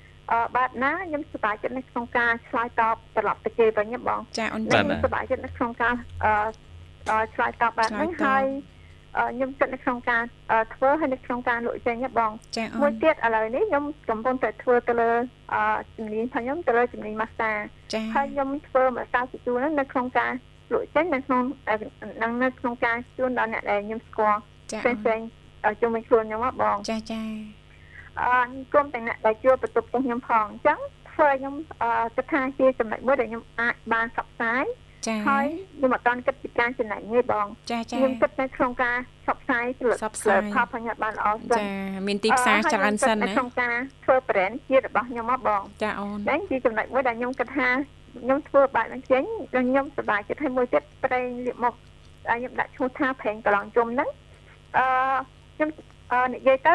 [0.57, 6.33] បាត់ណាខ្ញុំសប្បាយចិត្តនៅក្នុងការឆ្លើយតបត្រឡប់ទៅគេវិញណាបងចាអូនបាចាទខ្ញុំសប្បាយចិត្តនៅក្នុងការអឺ
[7.11, 8.45] អឺឆ្លើយតបបែបហ្នឹងឆ្លើយតបហើយ
[9.17, 15.11] អឺខ្ញុំគិតនៅក្នុងការអឺធ្វើហើយនៅក្នុងការលក់ចេញណាបងចាអូមួយនទៀតឥឡូវនេះខ្ញុំកំពុងតែធ្វើទៅលើ
[15.55, 15.63] អឺ
[15.97, 17.51] ជំនាញរបស់ខ្ញុំទៅលើជំនាញម៉ាស្សា
[17.95, 20.33] ចាហើយខ្ញុំធ្វើម៉ាស្សាជូនហ្នឹងនៅក្នុងការ
[20.73, 21.77] លក់ចេញនៅក្នុងអឺ
[22.23, 24.41] នឹងនៅក្នុងការជូនដល់អ្នកដែលខ្ញុំស្គាល់
[24.73, 25.27] ចាផ្សេងផ្សេងៗ
[25.65, 27.60] អឺជុំវិញខ្លួនខ្ញុំហ៎បងចាចាអឺ
[28.73, 30.79] ក្រុមទាំងអ្នកដែលជួបបន្ទប់របស់ខ្ញុំផងអញ្ចឹង
[31.11, 34.65] ធ្វើឲ្យខ្ញុំអឺគិតថាជាចំណុចមួយដែលខ្ញុំអាចបានផ្សព្វផ្សាយ
[35.07, 35.47] ចាហើយ
[35.79, 41.67] ខ្ញុំអត់តាន់គិតពីការចំណេញទេបងចាចាខ្ញុំគិតតែក្នុងការផ្សព្វផ្សាយផលិតផ្សព្វផ្សាយផលផលញ្ញាបានល្អសិនចា
[42.07, 47.69] មានទីផ្សារច្រើនសិនអឺហើយណាខ្ញុំគិតនៅក្នុងការធ្វើ brand ជារបស់ខ្ញុំមកបងចាអូនហ្នឹងជាចំណុចមួយដែលខ្ញុំគិតថា
[48.23, 49.23] ខ្ញុំធ្វើបែបហ្នឹងចេញ
[49.55, 51.75] ដល់ខ្ញុំសប្បាយចិត្តហើយមួយទៀតប្រេងលាបមុខ
[52.29, 54.09] ដែលខ្ញុំដាក់ឈ្មោះថាប្រេងកន្លងជុំហ្នឹង
[54.77, 54.85] អឺ
[55.55, 55.71] ខ្ញុំ
[56.13, 56.75] អឺនិយាយទៅ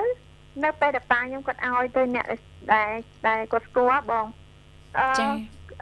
[0.63, 2.25] នៅពេលដែលប៉ាខ្ញុំគាត់ឲ្យទៅអ្នក
[2.73, 2.89] ដែល
[3.27, 4.25] ដែលគាត់ស្គាល់បង
[4.99, 5.27] អឺចា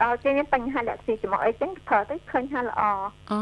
[0.02, 2.82] អឺគេមានបញ្ហាលាក់ស៊ីចំអីចឹងប្រើទៅឃើញថាល្អ
[3.30, 3.36] អូ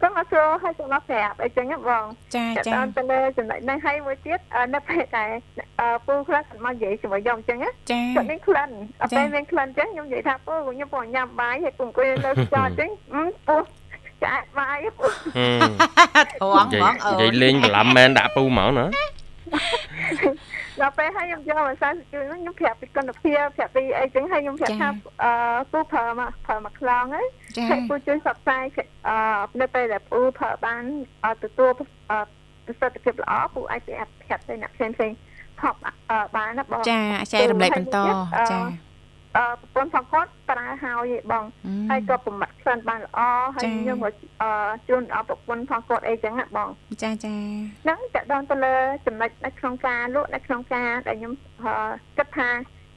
[0.00, 2.04] គាត់មកសួរឲ្យខ្ញុំមកប្រាប់អីចឹងណាបង
[2.36, 5.30] ចាតែចាដល់ទៅលើចំណុចហ្នឹងហើយមួយទៀតអឺនៅពេលដែល
[5.80, 8.70] អឺពូខ្លះគាត់មកនិយាយជាមួយខ្ញុំចឹងណាចាគាត់មានក្លិន
[9.00, 13.56] អត់ចា៎ពេលមានក្លិនចឹងខ្ញុំនិយាយថាពូខ្ញុំពងញ៉ាំបាយហើយពងអង្គុយលើខ្យល់ចឹងអឺពូ
[14.24, 15.06] ចាក់បាយពូ
[16.56, 18.86] ហឹមត្រង់ហ្មងអូនិយាយនលេងបន្លំមែនដាក់ពូហ្មងណា
[20.80, 24.88] ដល់ពេលហើយខ្ញុំយកមកសាស្ត្រជួយខ្ញុំប្រាប់ពីគុណភាពប្រាប់ពីអីចឹងហើយខ្ញុំប្រាប់ថា
[25.22, 25.32] អឺ
[25.72, 28.62] ពូប្រើមកប្រើមកខ្លងហើយចាហើយពូជួយសបផ្សាយ
[29.08, 29.16] អឺ
[29.60, 30.82] នៅពេលដែលពូប្រើបាន
[31.24, 31.70] អឺទទួល
[32.10, 32.18] អឺ
[32.66, 35.10] ប្រសិទ្ធភាពល្អពូអាចប្រាប់ប្រាប់ទៅអ្នកផ្សេងផ្សេង
[35.60, 35.78] ថប់
[36.10, 37.00] អឺបានណាបងចា
[37.32, 38.02] ចែករំលែកបន្តចា
[38.36, 38.89] អឺ
[39.34, 39.42] ប្រ
[39.74, 41.44] ពន្ធផងគាត់ប្រើហើយឯងបង
[41.90, 43.20] ហើយក៏ប្រមាត់ក្លិនបានល្អ
[43.54, 44.10] ហើយចា៎ខ្ញុំក៏
[44.42, 44.50] អឺ
[44.88, 46.68] ជូនដល់ប្រពន្ធផងគាត់អីចឹងណាបង
[47.02, 47.34] ចាចា
[47.84, 48.74] ហ្នឹងតកតងទៅលើ
[49.06, 51.72] ចំណុចនៅក្នុងការលក់នៅក្នុងការដែលខ្ញុំអឺ
[52.18, 52.48] គិតថា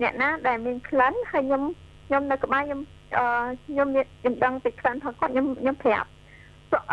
[0.01, 1.63] អ្នកណាដែលមានក្លិនហើយខ្ញុំ
[2.07, 2.81] ខ្ញុំនៅក្បែរខ្ញុំ
[3.17, 3.25] អឺ
[3.65, 6.09] ខ្ញុំមានខ្ញុំដឹងពីក្លិនផងគាត់ខ្ញុំខ្ញុំប្រាប់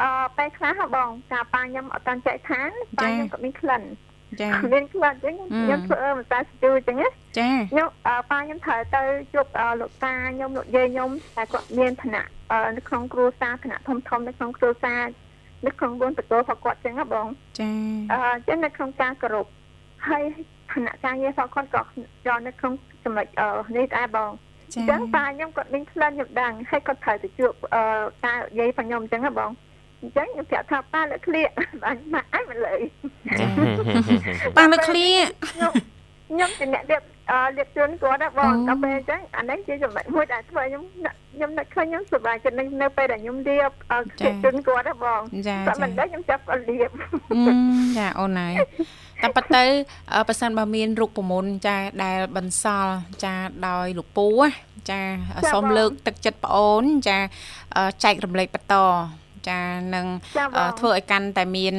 [0.00, 3.82] អឺពេលខ្លះហ៎បងការប៉ាខ្ញុំអត់តាន់ចែកឋានប៉ាខ្ញុំក៏មានក្លិន
[4.40, 15.02] ចាមានក្លិនចឹងខ្ញុំធ្វើម្សៅស្ជូរចឹងណាចាខ្ញុំអឺប៉ាខ្ញុំត្រូវទៅជួបអឺលោកតាខ្ញុំលោកយាយខ្ញុំតែគាត់មានឋានៈអឺនៅក្នុងគ្រួសារឋានៈធំធំនៅក្នុងគ្រួសារ
[15.66, 17.26] នៅក្នុងវងតកោរបស់គាត់ចឹងណាបង
[17.60, 17.70] ចា
[18.12, 19.46] អឺចឹងនៅក្នុងការគោរព
[20.08, 20.22] ហើយ
[20.72, 21.82] ឋានៈការងាររបស់គាត់ក៏
[22.26, 22.72] យកនៅក្នុង
[23.04, 24.30] ចំណុចអឺនេះដែរបង
[24.74, 27.82] ចាចឹងប៉ាខ្ញុំគាត់មានក្លិនខ្ញុំដឹងហើយគាត់ត្រូវទៅជួបអឺ
[28.24, 29.50] តាយាយរបស់ខ្ញុំចឹងណាបង
[30.00, 31.48] អញ្ចឹងខ្ញុំប្រាប់ថាប៉ាលើកឃ្លៀក
[31.82, 32.80] បានម៉ាក់អញមិនលើយ
[34.56, 35.06] ប៉ាលើឃ្លៀ
[35.48, 35.72] ខ្ញុំ
[36.30, 40.82] ខ្ញុំជាអ្នករៀបអឺរៀបជូនគាត់ណាបងដល់ពេលអញ្ចឹងអានេះជាចំណុចមួយដែលធ្វើខ្ញុំ
[41.34, 46.90] ខ្ញុំនឹកឃើញខ្ញុំសប្បាយចិត្តនៅនៅពេលដែលខ្ញុំរៀបអឺរៀបជូនគាត់ណាបងចាតែចាមិនដឹងខ្ញុំចាប់គាត់រៀប
[47.32, 47.54] អឺ
[47.98, 48.54] ចាអូនហើយ
[49.22, 49.64] តែប៉ុន្តែ
[50.14, 53.34] អឺប៉ះសិនបើមានរូបមន្តចាដែលបន្សល់ចា
[53.68, 54.48] ដោយលោកពូណា
[54.90, 55.00] ចា
[55.52, 57.18] សូមលើកទឹកចិត្តប្អូនចា
[57.76, 58.76] អឺចែករំលែកបន្ត
[59.48, 59.60] ចា
[59.94, 60.06] នឹង
[60.38, 61.74] ចាបអឺងធ្វើឲ្យកាន់តែមាន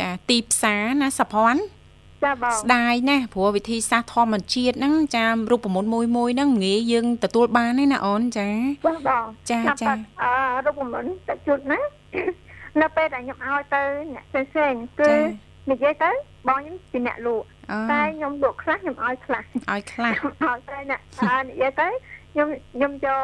[0.00, 1.62] ចាទីផ្សារណាសុភ័ណ្ឌ
[2.24, 8.48] ចាបងស្ដាយណាស់ព្រោះវិធីសាស្ត្រធម្មជាតិហ្នឹងចារូបមន្តមួយមួយហ្នឹងងាយយើងទទួលបានទេណាអូនចា
[8.84, 10.32] ចាបងចាចាអឺ
[10.66, 11.80] រូបមន្តតែជូតណា
[12.80, 13.82] នៅពេលដែលខ្ញុំឲ្យទៅ
[14.14, 15.16] អ្នកផ្សេងៗគឺចា
[15.70, 16.10] និយាយទៅ
[16.48, 20.12] បងខ្ញុំជាអ្នកលក់អូតែខ្ញុំលក់ខ្លះខ្ញុំឲ្យខ្លះឲ្យខ្លះ
[20.46, 21.88] ឲ្យទៅអ្នកអើនិយាយទៅ
[22.32, 23.22] ខ្ញុំខ្ញុំយក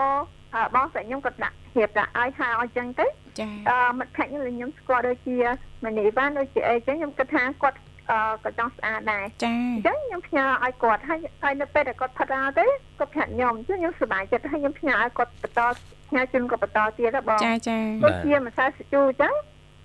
[0.55, 3.07] អឺបងស្រីខ្ញុំក៏ដាក់ហៀបដាក់ឲ្យហើយឲ្យចឹងទៅ
[3.40, 5.38] ចាអឺមិត្តភក្តិខ្ញុំដែលខ្ញុំស្គាល់ដូចជា
[5.85, 7.79] មនីវ៉ាន់ដូចជាអីចឹងខ្ញុំគិតថាគាត់
[8.11, 12.66] អឺក៏ចង់ស្អាតដែរចាអញ្ចឹងខ្ញុំផ្ញើឲ្យគាត់ហើយហើយនៅពេលដែលគាត់ផាត់ដល់ទៅ
[12.98, 15.61] គាត់ប្រាប់ខ្ញុំអញ្ចឹងខ្ញុំសប្បាយចិត្តហើយខ្ញុំផ្ញើឲ្យគាត់បន្ត
[16.09, 19.35] ផ្ញើជូនគាត់បន្តទៀតហ៎បងចាចាដូចជាម្សៅសាជូរអញ្ចឹង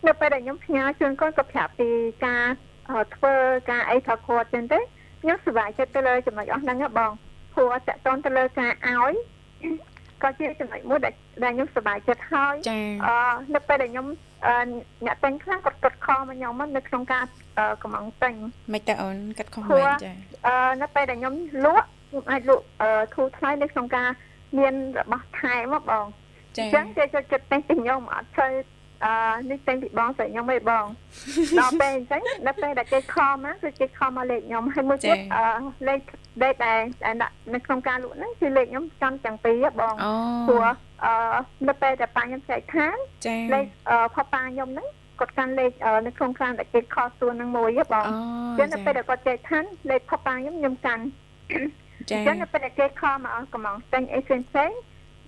[0.08, 1.90] នៅពេលដែលខ្ញុំផ្ញើជូនគាត់គាត់ប្រាប់ពី
[2.26, 2.44] ការ
[2.90, 3.34] អឺធ្វើ
[3.72, 4.80] ការអីថាគាត់អញ្ចឹងទៅ
[5.22, 7.12] ខ្ញុំសប្បាយចិត្តទៅលើចំណុចអស់ហ្នឹងហ៎បង
[7.54, 9.14] ព្រោះតកតងទៅលើការឲ្យ
[10.24, 13.18] ក៏ជាចំណុចមួយដែលដែលខ្ញុំសប្បាយចិត្តហើយចាអឺ
[13.56, 14.08] នៅពេលដែលខ្ញុំ
[14.46, 14.56] អឺ
[15.06, 17.24] អ្នកទិញខ្លះគាត់កត់ខមកខ្ញុំមកនៅក្នុងការ
[17.60, 18.34] អឺកំងទិញ
[18.74, 20.14] មិនតើអូនកាត់ខុសព្រោះមែនចា
[20.48, 24.10] អឺនៅពេលដែលខ្ញុំលក់ខ្ញុំអាចលក់អឺធូរថ្លៃនៅក្នុងការ
[24.58, 26.06] មានរបស់ថែមមកបង
[26.58, 28.48] ចាអញ្ចឹងគេចូលចិត្តទិញពីខ្ញុំអត់ធ្វើ
[29.06, 29.14] អឺ
[29.50, 30.86] នេះទិញពីបងស្រីខ្ញុំឯងបង
[31.60, 35.46] ដល់ពេលអញ្ចឹងនៅពេលដែលគេខំមកគឺគេខំមកលេខខ្ញុំហើយមួយទៀតអឺ
[35.88, 36.00] លេខ
[36.42, 40.12] លេខដែលដែលដាក់នៅក្នុងការលក់ហ្នឹងគឺលេខខ្ញុំចំទាំងពីរហ៎បងអូ
[40.48, 40.68] ព្រោះ
[41.06, 41.14] អឺ
[41.68, 44.88] នៅពេលដែលប៉ាខ្ញុំចែកឋានចាលេខអឺផប៉ាខ្ញុំហ្នឹង
[45.20, 48.14] គាត់កាន់លេខអឺនៅក្នុងខាងដែលគេខសទួនហ្នឹងមួយហ៎បងអូ
[48.60, 51.04] ចឹងនៅពេលដែលគាត់ចែកឋានលេខផប៉ាខ្ញុំខ្ញុំកាន់
[52.10, 54.72] ចាអញ្ចឹងនៅពេលដែលគេខលមកកំងទិញអីផ្សេងផ្សេង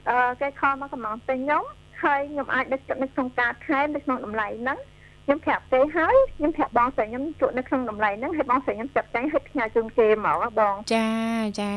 [0.10, 1.64] អឺគេខលមកកំងទិញខ្ញុំ
[2.04, 4.78] ហើយខ្ញុំអាចដឹកទឹកនៅក្នុងការថែមនៅក្នុងតម្លៃហ្នឹង
[5.26, 11.08] ខ្ញុំប្រាប់គេហើយខ្ញុំប្រាប់បងស្រីខ្ញុំជក់នៅក្នុងតម្លៃហ្នឹងហើយបងស្រីខ្ញុំចាប់ចាញ់ហើយផ្ញើជូនគេហ្មងហ៎បងចា
[11.62, 11.76] ចា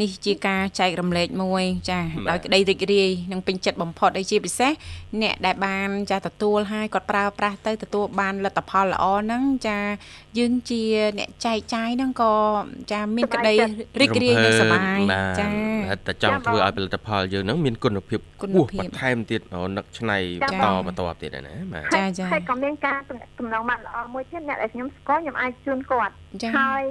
[0.00, 4.72] នេះជាការចែករំលែកមួយ ចាបាទដោយក្តីរីករាយនិងពេញចិត្តបំផុតដូចជាពិសេស
[5.22, 9.78] អ្នកដែលបានចាទទួលហើយគាត់ប្រើប្រាស់ទៅទទួលបានលទ្ធផលល្អហ្នឹងចា
[10.38, 10.82] យើងជា
[11.18, 12.34] អ្នកចែកចាយហ្នឹងក៏
[12.92, 13.54] ចាមានក្តី
[14.00, 15.48] រីករាយនិងសប្បាយបាទចា
[15.90, 20.16] ហេតុតែចង់ធ្វើឲ្យផលិតផលយើងហ្នឹងមានគុណភាពគុណខ្ពស់ភាពបន្ថែមទៀតអូនឹកឆ្នៃ
[20.52, 26.84] ចាបន្តបន្តទៀតដែរណាបាទចាចាហើយក៏មានការទំនាក់ទំនងបានល្អមួយទៀតអ្នកដែលខ្ញុំស្គាល់ខ្ញុំអាចជូនគាត់ចាហើយ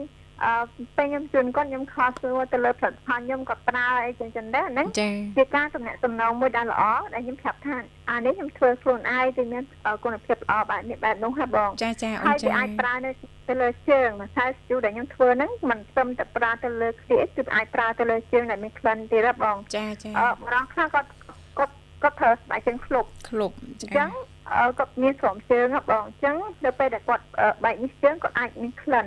[0.45, 6.83] អអឺពេលខ្ញុំជូនគាត់ខ្ញុំខកសួរទៅលើផលិតផលខ្ញុំគាត់ប្រើអីចឹងចឹងដែរហ្នឹងចាជាការតំណាក់តំណងមួយដែលល្អ
[7.13, 7.75] ដែលខ្ញុំប្រាប់ថា
[8.09, 9.63] អានេះខ្ញុំធ្វើខ្លួនឯងទៅមាន
[10.03, 13.11] គុណភាពល្អបែបនេះបែបនោះហ่ะបងចាចាអូហើនយចាវាអាចប្រើនៅ
[13.49, 21.09] ទៅលើជើងម្សៅស្ជូដែលខ្ញុំធ្វើហ្នឹងមិនត្រឹមតែប្រើទៅលើក្លៀកគឺអាចប្រើទៅលើជើងដែលមានក្លិនទៀតហ៎បងចាចាអឺបរងខ្លះគាត់
[21.57, 21.73] គាត់
[22.03, 24.09] គាត់ប្រើស្បែកជើងឃ្លុបក្លុបអញ្ចាចឹង
[24.55, 29.05] អឺគាត់មានស្រោមជើងហ៎បងអញ្ចឹងដល់ពេលដែលគាត់អឺបែកនេះជើងគាត់អាចមានក្លិន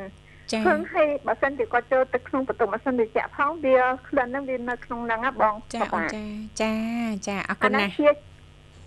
[0.53, 3.77] ចាឃើញហើយបើសិនជាគាត់ចូលទៅក្នុងបន្ទប់ម៉ាស៊ីនត្រជាក់ផងវា
[4.09, 6.25] ក្លិនហ្នឹងវានៅក្នុងហ្នឹងហ៎បងចាអូនចា
[6.61, 6.73] ចា
[7.29, 8.11] ចាអរគុអាណហ្នឹងណាស់ជា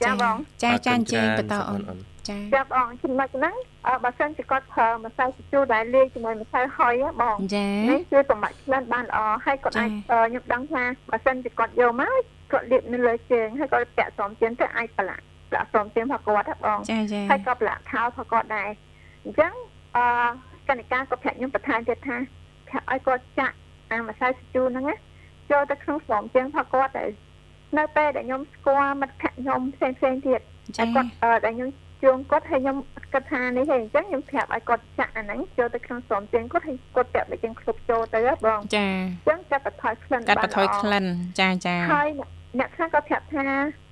[0.06, 2.00] ចាបងចាចាអញ្ជើញបន្តអូនអូន
[2.30, 3.56] ចាចាប់បងចំណុចហ្នឹង
[3.88, 18.70] អឺបើសិនជាគាត់ប្រើម្សៅជូរដែលលាយជាមួយម្សៅហុយហ៎បងចានេះគឺសម្រាប់ក្លិនបានល្អហើយគាត់អាចអឺខ្ញុំដឹងថាបើសិនជាគាត់យកមកគាត់លាបនៅលើជើងហើយគាត់ពាក់ស្រោមជើងទៅអាចប្រឡាក់ប្រឡាក់ស្រោមជើងរបស់គាត់ហ៎បងចាចាហើយក៏ប្រឡាក់ខោរបស់គាត់ដែរ
[19.24, 19.52] អញ្ចឹង
[19.98, 20.06] អឺ
[20.70, 22.18] កណិកាក៏ប្រាប់ខ្ញុំបន្ថែមទៀតថា
[22.70, 23.56] ប្រាប់ឲ្យគាត់ចាក់
[23.92, 24.96] អាម្សៅជូរហ្នឹងណា
[25.52, 27.06] ចូលទៅក្នុងស្រោមជើងរបស់គាត់ទៅ
[27.78, 30.42] នៅពេលដែលខ្ញុំស្គាល់មិត្តភក្តិខ្ញុំផ្សេងផ្សេងៗទៀត
[30.78, 31.70] ចាតែគាត់អឺដែលខ្ញុំ
[32.04, 32.78] ជួងគាត់ហើយខ្ញុំ
[33.14, 41.06] គិតថានេះហើយអញ្ចឹងខ្ញុំប្រាប់ឲ្យគាត់ចាក់អាហ្នឹងចូលទៅក្នុងស្រោមជើងគាត់ហើយគាត់ពាក់ដូចជាគ្រប់ចូលទៅហ៎បងចាអញ្ចឹងកាត់បន្ថយក្លិនកាត់បន្ថយក្លិន
[41.40, 42.10] ចាចាហើយ
[42.60, 43.46] អ្នកខ្លះក៏ប្រាប់ថា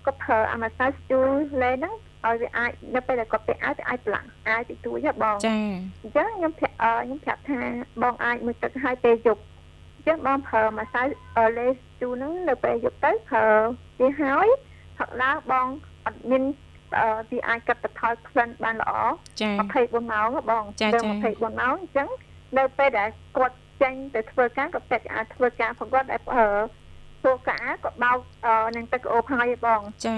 [0.05, 1.27] គាត់ប្រើអាម៉ាសាស្ជូរ
[1.61, 1.93] លេហ្នឹង
[2.25, 5.57] ឲ្យវាអាចនៅពេលដែលគាត់ពាក់អាវវាអាចប្រឡាក់អាវតិចតួចហ៎បងចា
[6.03, 7.59] អញ្ចឹងខ្ញុំប្រាប់អឺខ្ញុំប្រាប់ថា
[8.03, 9.41] បងអាចមួយទឹកឲ្យពេលយប់
[9.95, 11.01] អញ្ចឹងបងប្រើម៉ាសា
[11.57, 11.67] លេ
[12.01, 13.47] ជូរហ្នឹងនៅពេលយប់ទៅប្រើ
[13.99, 14.47] វាហើយ
[14.97, 15.67] ផឹកឡើងបង
[16.05, 16.43] អត់មាន
[16.99, 18.91] អឺវាអាចកាត់បន្ថយក្លិនបានល្អ
[19.41, 22.09] ចា24ម៉ោងហ៎បងចាដល់ចា24ម៉ោងអញ្ចឹង
[22.57, 26.47] នៅពេលដែលគាត់ចេញទៅធ្វើការក៏ពេទ្យអាចធ្វើការផងគាត់ដែលអឺ
[27.21, 30.17] ធ្វើការក៏បោកអឺនឹងទឹកអូបហើយហ៎បងចា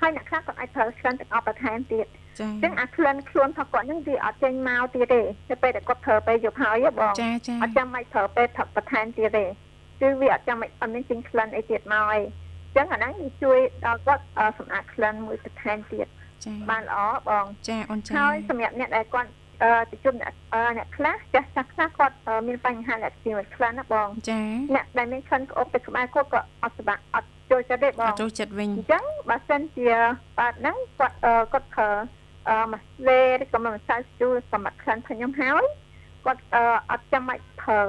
[0.00, 2.06] ហើយអ្នកខ្លះក៏អាចប្រើក្លិនទឹកអប់បន្ថែមទៀត
[2.38, 9.44] ចាអញ្ចឹងអាក្លិនខ្លួនរបស់គាត់ហ្នឹងវាអត់ចេញមកទៀតទេនៅពេលដែលគាត់ប្រើពេលយប់ហើយហ៎បងចាចាអត់ចាំមិនប្រើពេលផឹកបន្ថែមទៀតទេ
[10.00, 16.06] គឺវាអត់ចាំមិនអត់មានចេញក្លិនអីទៀតមកអីអញ្ចឹងអាហ្នឹងវាជួយដល់គាត់អឺសម្អាតក្លិនមួយបន្ថែមទៀត
[16.44, 19.30] ចាបានល្អបងចាអូនចាហើយសម្រាប់អ្នកដែលគាត់
[19.62, 24.40] អឺទៅជុំអ្នកអឺអ្នកខ្លះចាស់ចាស់ខ្លះគាត់អឺមានបញ្ហាលក្ខណៈខ្លាំងណាស់បងចា
[24.74, 29.88] អ្នកដែលមានក្លិនក្អប់ទៅក្បែរគាត់ក៏អត់សប្បាយអត់ ចូលចិត្តទេបអងត់ចូលចិត្តវិញអញ្ចឹងបើសិនជា
[30.38, 31.90] បាទហ្នឹងគាត់អឺគាត់ប្រើ
[32.48, 35.64] អឺម៉ាលេឬក៏ម្សៅស្ជូរសម្រាប់ក្លិនខ្ញុំហើយ
[36.24, 37.80] គាត់អឺអត់ចាំបាច់ប្រើ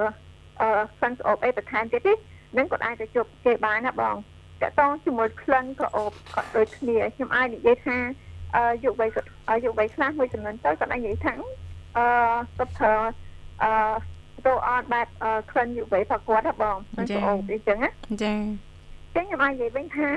[0.60, 2.14] អឺក្លិនក្អប់អីបន្ថែមទៀតទេ
[2.56, 4.14] នឹងគាត់អាចទៅជួបគេបានណាបង
[4.62, 7.96] តកតងជាមួយក្លិនក្អប់គាត់ដូចគ្នាខ្ញុំអាចនិយាយថា
[8.56, 11.34] អឺយុវវ័យគាត់អឺយុវវ័យខ្លះមួយចំនួនទៅគាត់អាចនិយាយថា
[11.96, 12.04] អឺ
[12.58, 12.94] គាត់ប្រើ
[13.62, 13.70] អឺ
[14.46, 17.90] ទៅអត់បែបអឺក្លិនយុវវ័យរបស់គាត់ណាបងក្លិនក្អប់អីចឹងណា
[18.22, 18.34] ចា
[19.18, 20.08] ចឹងខ្ញុំអាចនិយាយវិញថា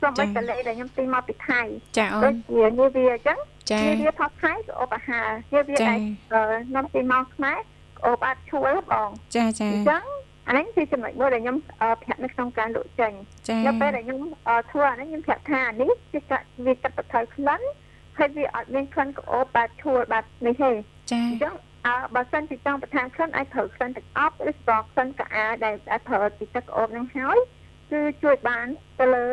[0.00, 1.60] សូម្បីតែលេខដែលខ្ញុំទិញមកពីថៃ
[1.98, 3.38] ចាអូដូចនជានាវាអញ្ចឹង
[3.70, 5.98] ចានាវាថតថៃក៏អបអាហារនាវាចាដែល
[6.32, 7.58] អឺខ្ញុំទិញមកខ្មែរ
[7.98, 10.04] ក៏អបអាចឈួលបងចាចាអញ្ចឹង
[10.48, 13.12] អានេះគឺចំណុចមួយដែលខ្ញុំអឺប្រាប់នៅក្នុងការលក់ចេញ
[13.48, 17.60] ចានៅពេលដែលខ្ញុំអឺធ្វើអានេះខ្ញុំប្រាប់ថាអានេះគឺកាត់វាកាត់បន្ថយក្លិន
[18.18, 20.70] ហើយវាអត់មានក្លិនក្អូបបែបឈួលបែបនេះទេ
[21.12, 21.54] ចាអញ្ចឹង
[21.86, 27.38] អើបើសិនជាចង់បន្ថែមក្លិនអាចប្រើក្លិនទឹកអប់ឬក៏ក្លិនកៅអៅដែលអាចប្រើពីទឹកក្អូបនឹងហើយ
[27.90, 28.66] គឺជួយបាន
[29.00, 29.24] ទៅលើ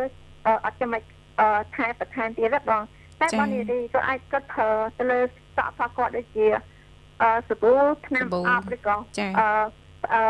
[0.46, 1.08] អឺអត់ចាំបាច់
[1.40, 2.84] អឺថែបន្ថែមទៀតទេបង
[3.22, 5.20] តែបងនារីក៏អាចគាត់ប្រើទៅលើ
[5.58, 6.46] សក់របស់គាត់ដូចជា
[7.22, 7.74] អឺសាប៊ូ
[8.08, 9.48] ថ្នាំអប់ឬក៏ចាអឺ
[10.14, 10.22] អឺ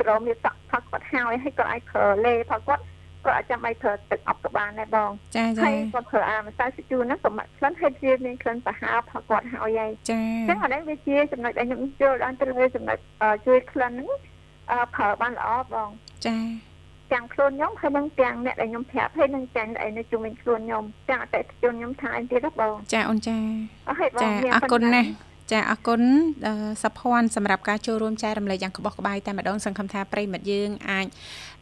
[0.00, 2.82] ប្រមមានសក់ផឹកគាត់ហើយហើយគាត់អាចប្រើលេផងគាត់
[3.24, 14.10] គាត់អាចចាំបាច់ប្រើទឹកអប់ក៏បានដែរបងចាចាហើយគាត់ប្រើអាម្សៅសាជូរហ្នឹងសម្រាប់ក្លិនហើយវាមានក្លិនប្រហើរផងគាត់ហើយហើយចាអញ្ចឹងអានេះវាជាចំណុចដែលខ្ញុំចូលដល់ទៅលើចំណុចអឺជួយក្លិនហ្នឹង
[14.70, 15.88] អឺប្រើបានល្អបង
[16.26, 16.36] ចា
[17.12, 23.36] ទាំងខ្លួនខ្ញុំហើយនិងទាំងអ្នកដែលខ្ញុំប្រាប់ហើយនិងទាំងអ្នកនៅជុំវិញខ្លួនខ្ញុំទាំងអតិថិជនខ្ញុំថែមទៀតណាបងចាអូនចា
[23.88, 26.02] អរហើយបងចាមានអរគុណប៉ុណ្ណឹងណាស់ចាអរគុណ
[26.46, 26.52] អឺ
[26.82, 31.06] សុភ័ណ្ឌសម្រាប់ការចូលរួមចែករំលែកយ៉ាងក្បោះក្បាយតែម្ដងសង្ឃឹមថាប្រិយមិត្តយើងអាច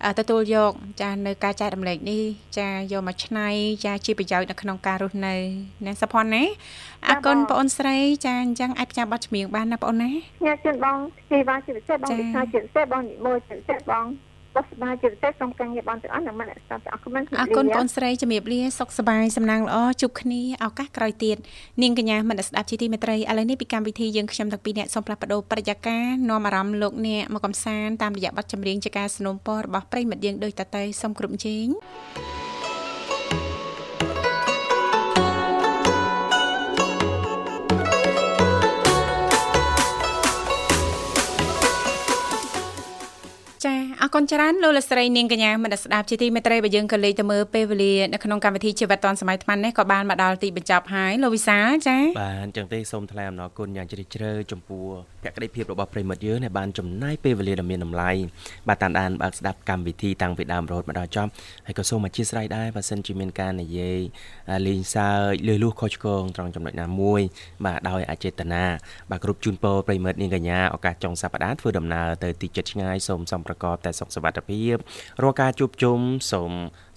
[0.04, 0.72] អឺទទួលយក
[1.02, 2.22] ចានៅការចែករំលែកនេះ
[2.58, 3.48] ចាយកមកឆ្នៃ
[3.84, 5.34] ចាជាប្រយោជន៍នៅក្នុងការរស់នៅ
[5.86, 6.44] ណាសុភ័ណ្ឌណា
[7.08, 10.10] អរគុណបងអូនស្រីចាអញ្ចឹងអាចផ្សាយបទចម្រៀងបានណាបងអូនណា
[10.44, 10.96] ញ៉ាំជូនបង
[11.30, 14.06] ជីវ៉ាជាពិសេសបងចា៎វិសាជាពិសេសបងនិមលជាពិសេសបង
[14.55, 21.37] បោះស្បាយជាពិសេសសូមកាំងងារបងទាំងអស់និងមិនស្ដាប់អរគុណ អរគុណបងអូនស្រីជំរាបលាសុខសប្បាយសំណាងល្អជួបគ្នាឱកាសក្រោយទៀត
[21.81, 29.35] នាងកញ្ញាមិនស្ដាប់ជាទីមេត្រីឥឡូវនេះពីកម្មវិធីយើងខ្ញុំទាំងពីរអ្នកសូមផ្លាស់ប្ដូរបរិយាកាសនាំអារម្មណ៍លោកអ្នកមកកំសាន្តតាមរយៈបទចម្រៀងជាការสนับสนุน
[29.65, 32.42] របស់ប្រិយមិត្តយើងដូចតទៅសូមគ្រប់ជេង ចា
[44.02, 54.84] អរគុណច្រើនលោកលស្រីនាងកញ្ញាមនស្ដាប់ជាទីមេត្រីបើយើងក៏លេខទៅមើលពេលវេលានៅក្នុងកម្មវិធីជីវិតឌွန်សម័យថ្មនេះក៏បានមកដល់ទីបញ្ចប់ហើយលោកវិសាលចា៎បាទអញ្ចឹងទេសូមថ្លែងអំណរគុណយ៉ាងជ្រាលជ្រៅចំពោះ
[55.24, 58.10] ភក្ដីភាពរបស់ប្រិមិត្តយើងដែលបានចំណាយពេលវេលាដ៏មានតម្លៃ
[58.68, 61.30] បាទតាមដានបើកស្ដាប់កម្មវិធីតាំងពីដើមរហូតមកដល់ចប់
[61.66, 64.00] ហើយក៏សូមអធិស្ឋានដែរបើសិនជាមានការនិយាយ
[64.66, 67.20] លេងសើចលឺលួសខុសឆ្គងត្រង់ចំណុចណាមួយ
[67.66, 68.64] បាទដោយអចេតនា
[69.10, 74.76] បាទគ្រប់ជូនពរប្រិមិត្តនាងកញ្ញាឱកាសចុងសប្តាហ៍ធ្វើដំណើរទៅទីជិតឆ្ងាយសូមសំប្រកបតែសុខសុវត្ថិភាព
[75.22, 75.98] រាល់ការជួបជុំ
[76.32, 76.52] សូម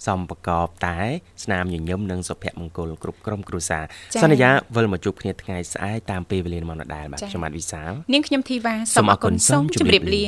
[0.06, 0.98] សំប្រកបតែ
[1.44, 3.84] ស្នាមញញឹមនិងសុភមង្គលគ្រប់ក្រុមគ្រួសារ
[4.22, 10.24] សន្យាវិលមកជួបគ្នាថ្ងៃស្អែកតាមពេលវេលាម៉ោងដដែលបាទខ្ញុំបាទវិសាលនាងខ្ញុំធីវ៉ាសូមអរគុណសូមជម្រាបលា